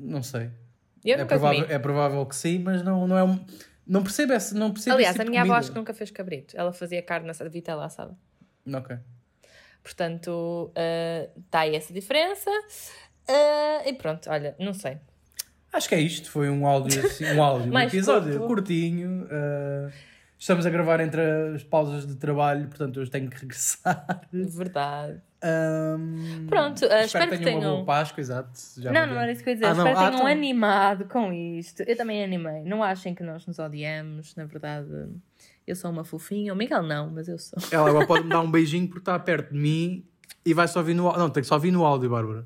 Não 0.00 0.22
sei. 0.22 0.50
Eu 1.04 1.18
é 1.18 1.24
provável, 1.24 1.66
É 1.68 1.78
provável 1.78 2.26
que 2.26 2.34
sim, 2.34 2.58
mas 2.58 2.82
não, 2.82 3.06
não 3.06 3.18
é 3.18 3.22
um... 3.22 3.44
Não 3.86 4.02
percebo 4.02 4.32
esse, 4.32 4.54
não 4.54 4.72
percebo 4.72 4.96
Aliás, 4.96 5.14
tipo 5.14 5.26
a 5.26 5.30
minha 5.30 5.42
avó 5.42 5.52
acho 5.52 5.70
que 5.70 5.76
nunca 5.76 5.92
fez 5.92 6.10
cabrito. 6.10 6.56
Ela 6.56 6.72
fazia 6.72 7.02
carne 7.02 7.28
assada, 7.28 7.50
vitela 7.50 7.84
assada. 7.84 8.16
Ok. 8.66 8.96
Portanto, 9.82 10.72
está 11.36 11.58
uh, 11.58 11.62
aí 11.62 11.76
essa 11.76 11.92
diferença. 11.92 12.48
Uh, 13.28 13.86
e 13.86 13.92
pronto, 13.92 14.30
olha, 14.30 14.56
não 14.58 14.72
sei. 14.72 14.96
Acho 15.70 15.86
que 15.86 15.94
é 15.94 16.00
isto. 16.00 16.30
Foi 16.30 16.48
um 16.48 16.66
áudio, 16.66 17.04
assim, 17.04 17.26
um 17.26 17.42
áudio, 17.42 17.70
um 17.70 17.78
episódio 17.80 18.38
curto. 18.38 18.46
curtinho. 18.46 19.24
Uh, 19.24 19.92
Estamos 20.44 20.66
a 20.66 20.68
gravar 20.68 21.00
entre 21.00 21.22
as 21.54 21.62
pausas 21.62 22.06
de 22.06 22.16
trabalho, 22.16 22.68
portanto 22.68 23.00
hoje 23.00 23.10
tenho 23.10 23.30
que 23.30 23.40
regressar. 23.40 24.28
Verdade. 24.30 25.22
Um, 25.42 26.46
Pronto, 26.46 26.82
uh, 26.82 26.84
espero, 26.84 27.04
espero, 27.06 27.30
que 27.30 27.38
tenham. 27.38 27.60
Uma 27.60 27.70
boa 27.76 27.84
Páscoa, 27.86 28.20
exato. 28.20 28.60
Já 28.76 28.92
não, 28.92 29.06
não 29.06 29.18
era 29.18 29.32
isso 29.32 29.42
que 29.42 29.48
eu 29.48 29.52
ia 29.52 29.56
dizer. 29.56 29.68
Ah, 29.68 29.70
espero 29.70 29.84
que 29.88 29.92
ah, 29.92 30.10
tenham 30.10 30.14
então... 30.16 30.26
animado 30.26 31.06
com 31.06 31.32
isto. 31.32 31.82
Eu 31.84 31.96
também 31.96 32.22
animei. 32.22 32.62
Não 32.62 32.82
achem 32.82 33.14
que 33.14 33.22
nós 33.22 33.46
nos 33.46 33.58
odiamos, 33.58 34.36
na 34.36 34.44
verdade. 34.44 35.08
Eu 35.66 35.74
sou 35.74 35.90
uma 35.90 36.04
fofinha. 36.04 36.52
O 36.52 36.56
Miguel 36.56 36.82
não, 36.82 37.08
mas 37.08 37.26
eu 37.26 37.38
sou. 37.38 37.58
Ela 37.70 37.88
agora 37.88 38.06
pode 38.06 38.24
me 38.24 38.28
dar 38.28 38.42
um 38.42 38.50
beijinho 38.50 38.86
porque 38.86 39.00
está 39.00 39.18
perto 39.18 39.54
de 39.54 39.58
mim 39.58 40.04
e 40.44 40.52
vai 40.52 40.68
só 40.68 40.80
ouvir 40.80 40.92
no 40.92 41.06
áudio. 41.06 41.20
Não, 41.20 41.30
tem 41.30 41.42
que 41.42 41.48
só 41.48 41.54
ouvir 41.54 41.70
no 41.70 41.86
áudio, 41.86 42.10
Bárbara. 42.10 42.44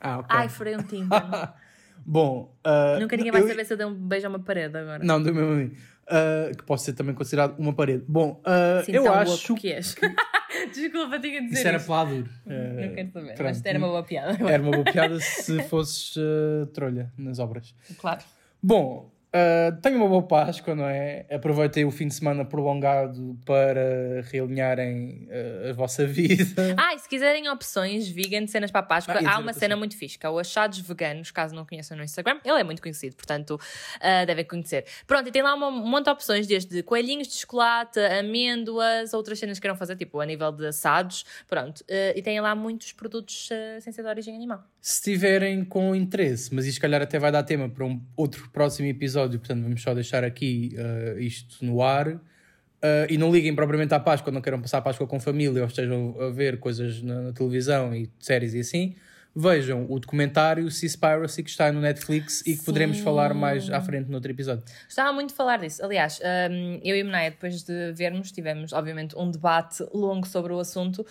Ah, 0.00 0.20
ok. 0.20 0.28
Ai, 0.30 0.48
furei 0.48 0.76
um 0.76 0.82
timbre. 0.82 1.18
Bom. 2.06 2.56
Uh, 2.66 3.00
Nunca 3.00 3.18
ninguém 3.18 3.32
vai 3.32 3.42
eu... 3.42 3.48
saber 3.48 3.66
se 3.66 3.74
eu 3.74 3.76
dei 3.76 3.84
um 3.86 3.92
beijo 3.94 4.26
a 4.26 4.30
uma 4.30 4.38
parede 4.38 4.78
agora. 4.78 5.04
Não, 5.04 5.22
deu 5.22 5.34
mesmo 5.34 5.52
a 5.52 5.56
mim 5.56 5.76
uh, 6.08 6.56
que 6.56 6.64
pode 6.64 6.82
ser 6.82 6.92
também 6.94 7.14
considerado 7.14 7.58
uma 7.58 7.72
parede. 7.72 8.04
Bom, 8.08 8.40
uh, 8.42 8.84
Sim, 8.84 8.92
eu 8.92 9.12
acho. 9.12 9.54
que 9.54 9.72
és. 9.72 9.94
Desculpa, 10.74 11.18
tinha 11.20 11.40
de 11.40 11.48
dizer. 11.48 11.58
Isso 11.58 11.68
era 11.68 11.80
pelador. 11.80 12.24
Uh, 12.46 12.80
não 12.80 12.94
quero 12.94 13.12
saber, 13.12 13.34
pronto. 13.34 13.42
mas 13.42 13.64
era 13.64 13.78
uma 13.78 13.88
boa 13.88 14.02
piada. 14.02 14.50
Era 14.50 14.62
uma 14.62 14.72
boa 14.72 14.84
piada 14.84 15.20
se 15.20 15.62
fosses 15.64 16.16
uh, 16.16 16.66
trolha 16.72 17.12
nas 17.16 17.38
obras. 17.38 17.74
Claro. 17.98 18.20
Bom, 18.62 19.10
Uh, 19.28 19.78
tenho 19.82 19.96
uma 19.96 20.08
boa 20.08 20.22
Páscoa, 20.22 20.74
não 20.74 20.86
é? 20.86 21.26
Aproveitei 21.30 21.84
o 21.84 21.90
fim 21.90 22.08
de 22.08 22.14
semana 22.14 22.46
prolongado 22.46 23.38
para 23.44 24.22
realinharem 24.32 25.28
uh, 25.28 25.70
a 25.70 25.72
vossa 25.74 26.06
vida. 26.06 26.78
Ah, 26.78 26.94
e 26.94 26.98
se 26.98 27.08
quiserem 27.08 27.48
opções 27.48 28.08
vegan 28.08 28.44
de 28.44 28.50
cenas 28.50 28.70
para 28.70 28.80
a 28.80 28.84
Páscoa, 28.84 29.14
ah, 29.14 29.34
há 29.34 29.38
uma 29.38 29.52
cena 29.52 29.74
muito 29.76 29.96
fixe, 29.96 30.18
que 30.18 30.24
é 30.24 30.30
o 30.30 30.38
Achados 30.38 30.78
Veganos, 30.78 31.30
caso 31.30 31.54
não 31.54 31.66
conheçam 31.66 31.96
no 31.96 32.04
Instagram. 32.04 32.38
Ele 32.44 32.60
é 32.60 32.64
muito 32.64 32.80
conhecido, 32.80 33.16
portanto, 33.16 33.56
uh, 33.56 34.26
devem 34.26 34.44
conhecer. 34.44 34.84
Pronto, 35.06 35.28
e 35.28 35.32
tem 35.32 35.42
lá 35.42 35.54
um 35.54 35.70
monte 35.70 36.04
de 36.04 36.10
opções, 36.10 36.46
desde 36.46 36.82
coelhinhos 36.82 37.28
de 37.28 37.34
chocolate, 37.34 37.98
amêndoas, 37.98 39.12
outras 39.12 39.38
cenas 39.38 39.58
que 39.58 39.62
queiram 39.62 39.76
fazer, 39.76 39.96
tipo 39.96 40.20
a 40.20 40.26
nível 40.26 40.52
de 40.52 40.66
assados. 40.66 41.24
Pronto, 41.48 41.84
e 42.14 42.22
tem 42.22 42.40
lá 42.40 42.54
muitos 42.54 42.92
produtos 42.92 43.48
sem 43.80 43.92
ser 43.92 44.02
de 44.02 44.08
origem 44.08 44.34
animal. 44.34 44.62
Se 44.80 45.02
tiverem 45.02 45.64
com 45.64 45.94
interesse, 45.94 46.54
mas 46.54 46.64
isto 46.64 46.76
se 46.76 46.80
calhar 46.80 47.02
até 47.02 47.18
vai 47.18 47.32
dar 47.32 47.42
tema 47.42 47.68
para 47.68 47.84
um 47.84 48.00
outro 48.16 48.48
próximo 48.50 48.88
episódio 48.88 49.17
episódio, 49.18 49.38
portanto 49.38 49.62
vamos 49.62 49.82
só 49.82 49.94
deixar 49.94 50.24
aqui 50.24 50.76
uh, 50.76 51.18
isto 51.18 51.64
no 51.64 51.82
ar. 51.82 52.08
Uh, 52.08 53.10
e 53.10 53.18
não 53.18 53.32
liguem 53.32 53.54
propriamente 53.56 53.92
à 53.92 53.98
Páscoa, 53.98 54.32
não 54.32 54.40
queiram 54.40 54.60
passar 54.60 54.78
a 54.78 54.82
Páscoa 54.82 55.04
com 55.06 55.18
família 55.18 55.62
ou 55.62 55.66
estejam 55.66 56.14
a 56.20 56.30
ver 56.30 56.60
coisas 56.60 57.02
na, 57.02 57.22
na 57.22 57.32
televisão 57.32 57.92
e 57.92 58.08
séries 58.20 58.54
e 58.54 58.60
assim 58.60 58.94
vejam 59.38 59.86
o 59.88 60.00
documentário 60.00 60.68
Seaspiracy 60.68 61.44
que 61.44 61.50
está 61.50 61.70
no 61.70 61.80
Netflix 61.80 62.42
Sim. 62.44 62.50
e 62.50 62.56
que 62.56 62.64
poderemos 62.64 62.98
falar 62.98 63.32
mais 63.32 63.70
à 63.70 63.80
frente 63.80 64.08
no 64.08 64.16
outro 64.16 64.30
episódio. 64.32 64.64
Estava 64.88 65.12
muito 65.12 65.32
a 65.32 65.36
falar 65.36 65.58
disso. 65.58 65.84
Aliás, 65.84 66.20
um, 66.50 66.80
eu 66.82 66.96
e 66.96 67.00
a 67.00 67.04
Menaia, 67.04 67.30
depois 67.30 67.62
de 67.62 67.92
vermos, 67.92 68.32
tivemos, 68.32 68.72
obviamente, 68.72 69.16
um 69.16 69.30
debate 69.30 69.84
longo 69.94 70.26
sobre 70.26 70.52
o 70.52 70.58
assunto 70.58 71.06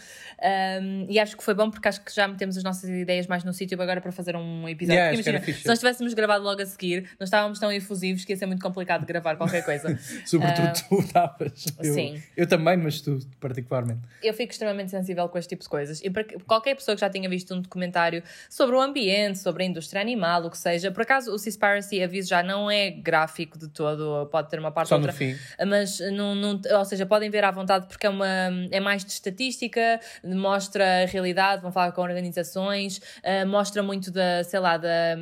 um, 0.82 1.06
e 1.10 1.18
acho 1.18 1.38
que 1.38 1.44
foi 1.44 1.54
bom 1.54 1.72
porque 1.72 1.88
acho 1.88 2.04
que 2.04 2.14
já 2.14 2.28
metemos 2.28 2.58
as 2.58 2.64
nossas 2.64 2.90
ideias 2.90 3.28
mais 3.28 3.46
no 3.46 3.54
sítio 3.54 3.82
agora 3.82 4.02
para 4.02 4.12
fazer 4.12 4.36
um 4.36 4.68
episódio. 4.68 5.00
Yeah, 5.00 5.14
imagina, 5.14 5.42
se 5.42 5.66
nós 5.66 5.80
tivéssemos 5.80 6.14
gravado 6.14 6.44
logo 6.44 6.62
a 6.62 6.66
seguir, 6.66 7.10
nós 7.18 7.28
estávamos 7.28 7.60
tão 7.60 7.72
efusivos 7.72 8.26
que 8.26 8.34
ia 8.34 8.38
ser 8.38 8.46
muito 8.46 8.62
complicado 8.62 9.02
de 9.02 9.08
gravar 9.08 9.38
qualquer 9.38 9.64
coisa. 9.64 9.98
Sobretudo 10.26 10.68
uh, 10.68 10.90
tu 10.90 11.00
estavas. 11.00 11.66
Sim. 11.82 12.22
Eu 12.36 12.46
também, 12.46 12.76
mas 12.76 13.00
tu 13.00 13.20
particularmente. 13.40 14.02
Eu 14.22 14.34
fico 14.34 14.52
extremamente 14.52 14.92
sensível 14.92 15.30
com 15.30 15.38
este 15.38 15.50
tipo 15.50 15.64
de 15.64 15.70
coisas 15.70 16.02
e 16.04 16.10
para 16.10 16.26
qualquer 16.46 16.76
pessoa 16.76 16.94
que 16.94 17.02
já 17.02 17.10
tenha 17.10 17.30
visto 17.30 17.56
um 17.56 17.62
documentário 17.62 18.17
sobre 18.50 18.76
o 18.76 18.82
ambiente, 18.82 19.40
sobre 19.40 19.64
a 19.64 19.66
indústria 19.66 20.02
animal, 20.02 20.46
o 20.46 20.50
que 20.50 20.58
seja. 20.58 20.92
Por 20.92 21.02
acaso, 21.04 21.32
o 21.32 21.38
Seaspiracy, 21.38 22.02
aviso 22.02 22.30
já, 22.30 22.44
não 22.44 22.70
é 22.70 22.92
gráfico 22.92 23.58
de 23.58 23.68
todo, 23.68 24.28
pode 24.28 24.50
ter 24.50 24.60
uma 24.60 24.72
parte 24.72 24.90
Só 24.90 24.96
outra. 24.96 25.12
No 25.12 25.18
fim. 25.18 25.36
Mas, 25.68 26.00
não, 26.12 26.36
não, 26.36 26.62
ou 26.78 26.86
seja, 26.86 27.06
podem 27.06 27.30
ver 27.30 27.44
à 27.44 27.52
vontade 27.52 27.88
porque 27.88 28.06
é, 28.06 28.10
uma, 28.10 28.28
é 28.72 28.80
mais 28.80 29.04
de 29.04 29.12
estatística, 29.12 30.00
mostra 30.24 31.04
a 31.04 31.06
realidade, 31.06 31.62
vão 31.62 31.72
falar 31.72 31.92
com 31.92 32.02
organizações, 32.02 32.98
uh, 32.98 33.48
mostra 33.48 33.82
muito 33.84 34.12
da, 34.12 34.44
sei 34.44 34.60
lá, 34.60 34.78
da, 34.78 35.16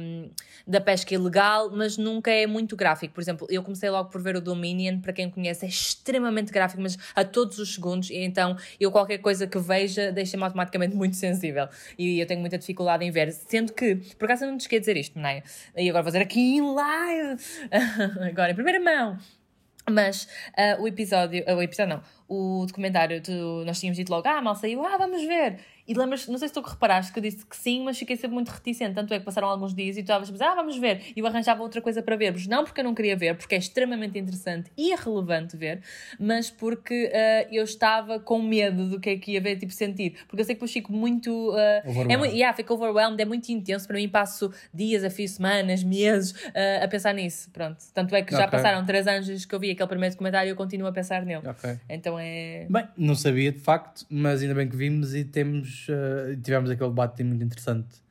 da 0.66 0.82
pesca 0.82 1.14
ilegal, 1.14 1.70
mas 1.72 1.98
nunca 1.98 2.32
é 2.32 2.48
muito 2.48 2.76
gráfico. 2.76 3.14
Por 3.14 3.22
exemplo, 3.22 3.48
eu 3.50 3.62
comecei 3.64 3.90
logo 3.90 4.10
por 4.10 4.22
ver 4.22 4.36
o 4.36 4.42
Dominion, 4.42 5.00
para 5.00 5.14
quem 5.14 5.30
conhece, 5.30 5.66
é 5.66 5.70
extremamente 5.70 6.52
gráfico, 6.52 6.82
mas 6.82 6.98
a 7.16 7.24
todos 7.24 7.60
os 7.60 7.74
segundos, 7.74 8.10
e 8.10 8.18
então 8.18 8.56
eu 8.80 8.92
qualquer 8.92 9.18
coisa 9.20 9.48
que 9.48 9.60
veja 9.60 10.12
deixa-me 10.12 10.44
automaticamente 10.44 10.96
muito 10.96 11.16
sensível. 11.16 11.68
E 11.98 12.20
eu 12.20 12.26
tenho 12.26 12.40
muita 12.40 12.58
dificuldade 12.58 12.85
em 13.04 13.12
ver, 13.12 13.32
sendo 13.32 13.74
que, 13.74 13.96
por 14.18 14.26
acaso 14.26 14.46
eu 14.46 14.52
não 14.52 14.58
te 14.58 14.62
esqueci 14.62 14.80
de 14.80 14.86
dizer 14.86 14.98
isto, 14.98 15.16
Menaia, 15.16 15.44
e 15.76 15.90
agora 15.90 16.04
vou 16.04 16.12
fazer 16.12 16.24
aqui 16.24 16.58
em 16.58 16.62
live, 16.62 17.44
agora 18.30 18.52
em 18.52 18.56
primeira 18.56 18.80
mão, 18.80 19.18
mas 19.90 20.28
uh, 20.58 20.82
o 20.82 20.88
episódio, 20.88 21.44
uh, 21.48 21.56
o 21.56 21.62
episódio 21.62 21.96
não, 21.96 22.04
o 22.28 22.66
documentário, 22.66 23.22
tu, 23.22 23.32
nós 23.66 23.80
tínhamos 23.80 23.98
dito 23.98 24.10
logo, 24.10 24.28
ah, 24.28 24.42
mal 24.42 24.56
saiu, 24.56 24.86
ah, 24.86 24.98
vamos 24.98 25.24
ver. 25.24 25.60
E 25.88 25.94
lembras, 25.94 26.28
não 26.28 26.38
sei 26.40 26.48
se 26.48 26.54
tu 26.54 26.62
reparaste 26.62 27.14
que 27.14 27.20
eu 27.20 27.24
disse 27.24 27.46
que 27.46 27.56
sim, 27.56 27.84
mas 27.84 27.98
fiquei 27.98 28.16
sempre 28.16 28.34
muito 28.34 28.50
reticente. 28.50 28.96
Tanto 28.96 29.14
é 29.14 29.20
que 29.20 29.26
passaram 29.26 29.48
alguns 29.48 29.74
dias 29.74 29.96
e 29.98 30.00
tu 30.02 30.06
estavas 30.06 30.30
a 30.30 30.32
dizer, 30.32 30.44
ah, 30.44 30.56
vamos 30.56 30.78
ver. 30.78 31.02
E 31.16 31.20
eu 31.20 31.28
arranjava 31.28 31.62
outra 31.62 31.80
coisa 31.80 32.02
para 32.02 32.16
vermos. 32.16 32.48
Não 32.48 32.64
porque 32.64 32.80
eu 32.80 32.84
não 32.84 32.96
queria 32.96 33.16
ver, 33.16 33.36
porque 33.36 33.54
é 33.54 33.58
extremamente 33.60 34.18
interessante 34.18 34.72
e 34.76 34.96
relevante 34.96 35.56
ver, 35.56 35.82
mas 36.20 36.50
porque 36.50 37.06
uh, 37.06 37.54
eu 37.54 37.64
estava 37.64 38.20
com 38.20 38.42
medo 38.42 38.90
do 38.90 39.00
que 39.00 39.12
é 39.12 39.18
que 39.18 39.34
ia 39.34 39.42
ver, 39.42 39.58
tipo, 39.58 39.72
sentir. 39.72 40.16
Porque 40.28 40.42
eu 40.42 40.46
sei 40.46 40.56
que 40.56 40.60
depois 40.60 40.72
fico 40.72 40.92
muito. 40.92 41.52
Uh, 41.52 42.10
é 42.10 42.18
muito 42.18 42.34
yeah, 42.34 42.56
fico 42.56 42.74
overwhelmed, 42.74 43.22
é 43.22 43.26
muito 43.26 43.48
intenso. 43.50 43.88
Para 43.88 43.98
mim, 43.98 44.10
passo 44.10 44.52
dias, 44.74 45.04
a 45.04 45.12
fio 45.12 45.30
semanas, 45.30 45.84
meses 45.84 46.32
uh, 46.32 46.84
a 46.84 46.88
pensar 46.88 47.14
nisso. 47.14 47.52
Pronto. 47.52 47.78
Tanto 47.94 48.16
é 48.16 48.24
que 48.24 48.34
okay. 48.34 48.44
já 48.44 48.50
passaram 48.50 48.84
três 48.84 49.08
anos 49.08 49.46
que 49.46 49.54
eu 49.54 49.60
vi 49.60 49.70
aquele 49.70 49.88
primeiro 49.88 50.16
documentário 50.16 50.50
e 50.50 50.52
eu 50.52 50.56
continuo 50.56 50.88
a 50.88 50.92
pensar 50.92 51.24
nele. 51.24 51.48
Okay. 51.48 51.80
Então 51.88 52.15
então 52.16 52.20
é. 52.20 52.68
Bem, 52.70 52.88
não 52.98 53.16
sabia 53.16 53.52
de 53.52 53.60
facto, 53.60 54.06
mas 54.10 54.42
ainda 54.42 54.56
bem 54.56 54.68
que 54.68 54.76
vimos 54.76 55.14
e 55.14 55.24
temos, 55.24 55.88
uh, 55.90 56.36
tivemos 56.42 56.70
aquele 56.70 56.90
debate 56.90 57.24
muito 57.24 57.44
interessante 57.44 58.04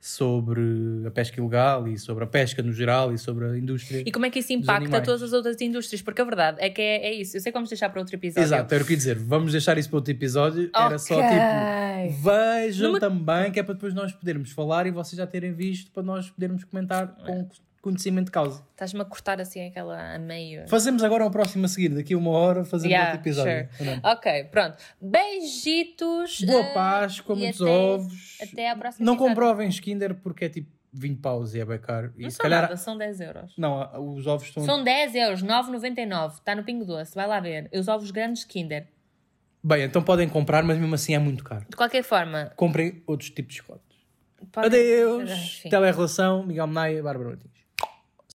sobre 0.00 0.60
a 1.06 1.10
pesca 1.12 1.40
ilegal 1.40 1.86
e 1.86 1.96
sobre 1.96 2.24
a 2.24 2.26
pesca 2.26 2.60
no 2.60 2.72
geral 2.72 3.12
e 3.12 3.18
sobre 3.18 3.44
a 3.44 3.56
indústria. 3.56 4.02
E 4.04 4.10
como 4.10 4.26
é 4.26 4.30
que 4.30 4.40
isso 4.40 4.52
impacta 4.52 5.00
todas 5.00 5.22
as 5.22 5.32
outras 5.32 5.60
indústrias? 5.60 6.02
Porque 6.02 6.20
a 6.20 6.24
verdade 6.24 6.56
é 6.60 6.68
que 6.68 6.82
é, 6.82 7.06
é 7.06 7.12
isso. 7.12 7.36
Eu 7.36 7.40
sei 7.40 7.52
que 7.52 7.56
vamos 7.56 7.70
deixar 7.70 7.88
para 7.88 8.00
outro 8.00 8.16
episódio. 8.16 8.42
Exato, 8.42 8.74
era 8.74 8.82
o 8.82 8.86
que 8.86 8.94
ia 8.94 8.96
dizer. 8.96 9.16
Vamos 9.16 9.52
deixar 9.52 9.78
isso 9.78 9.88
para 9.88 9.98
outro 9.98 10.10
episódio. 10.10 10.64
Okay. 10.64 10.82
Era 10.84 10.98
só 10.98 11.14
tipo, 11.14 12.22
vejam 12.22 12.88
Numa... 12.88 13.00
também, 13.00 13.52
que 13.52 13.60
é 13.60 13.62
para 13.62 13.74
depois 13.74 13.94
nós 13.94 14.12
podermos 14.12 14.50
falar 14.50 14.88
e 14.88 14.90
vocês 14.90 15.16
já 15.16 15.26
terem 15.26 15.52
visto 15.52 15.92
para 15.92 16.02
nós 16.02 16.28
podermos 16.28 16.64
comentar 16.64 17.06
com 17.24 17.48
conhecimento 17.82 18.26
de 18.26 18.30
causa. 18.30 18.64
Estás-me 18.70 19.00
a 19.00 19.04
cortar 19.04 19.40
assim 19.40 19.66
aquela 19.66 20.14
a 20.14 20.18
meio. 20.18 20.66
Fazemos 20.68 21.02
agora 21.02 21.26
o 21.26 21.30
próximo 21.30 21.66
a 21.66 21.68
seguir, 21.68 21.88
daqui 21.88 22.14
a 22.14 22.16
uma 22.16 22.30
hora 22.30 22.64
fazemos 22.64 22.92
yeah, 22.92 23.10
outro 23.10 23.28
episódio. 23.28 23.68
Sure. 23.76 24.00
Ok, 24.04 24.44
pronto. 24.44 24.76
Beijitos. 25.00 26.40
Boa 26.42 26.70
uh, 26.70 26.72
Páscoa, 26.74 27.34
muitos 27.34 27.60
até, 27.60 27.70
ovos. 27.70 28.38
Até 28.40 28.70
à 28.70 28.76
próxima. 28.76 29.04
Não 29.04 29.16
comprovem 29.16 29.68
Kinder 29.70 30.14
porque 30.14 30.44
é 30.44 30.48
tipo 30.48 30.70
20 30.92 31.20
paus 31.20 31.54
e 31.54 31.60
é 31.60 31.64
bem 31.64 31.78
caro. 31.78 32.12
E 32.16 32.22
não 32.22 32.30
são 32.30 32.42
calhar... 32.42 32.62
nada, 32.62 32.76
são 32.76 32.96
10 32.96 33.20
euros. 33.20 33.52
Não, 33.58 34.14
os 34.14 34.26
ovos 34.28 34.46
estão. 34.46 34.64
São 34.64 34.84
10 34.84 35.14
euros, 35.16 35.42
9,99. 35.42 36.34
Está 36.34 36.54
no 36.54 36.62
Pingo 36.62 36.84
Doce, 36.84 37.14
vai 37.14 37.26
lá 37.26 37.40
ver. 37.40 37.68
Os 37.74 37.88
ovos 37.88 38.12
grandes 38.12 38.44
Kinder. 38.44 38.86
Bem, 39.64 39.82
então 39.82 40.02
podem 40.02 40.28
comprar, 40.28 40.62
mas 40.62 40.78
mesmo 40.78 40.94
assim 40.94 41.14
é 41.14 41.18
muito 41.18 41.42
caro. 41.42 41.64
De 41.68 41.76
qualquer 41.76 42.02
forma. 42.02 42.52
Comprem 42.56 43.02
outros 43.06 43.30
tipos 43.30 43.54
de 43.54 43.58
chocolate. 43.60 43.84
Podem... 44.52 44.68
Adeus. 44.68 45.62
Teleração, 45.68 46.44
Miguel 46.44 46.66
Menaia, 46.66 47.02
Bárbara 47.02 47.30
Martins. 47.30 47.61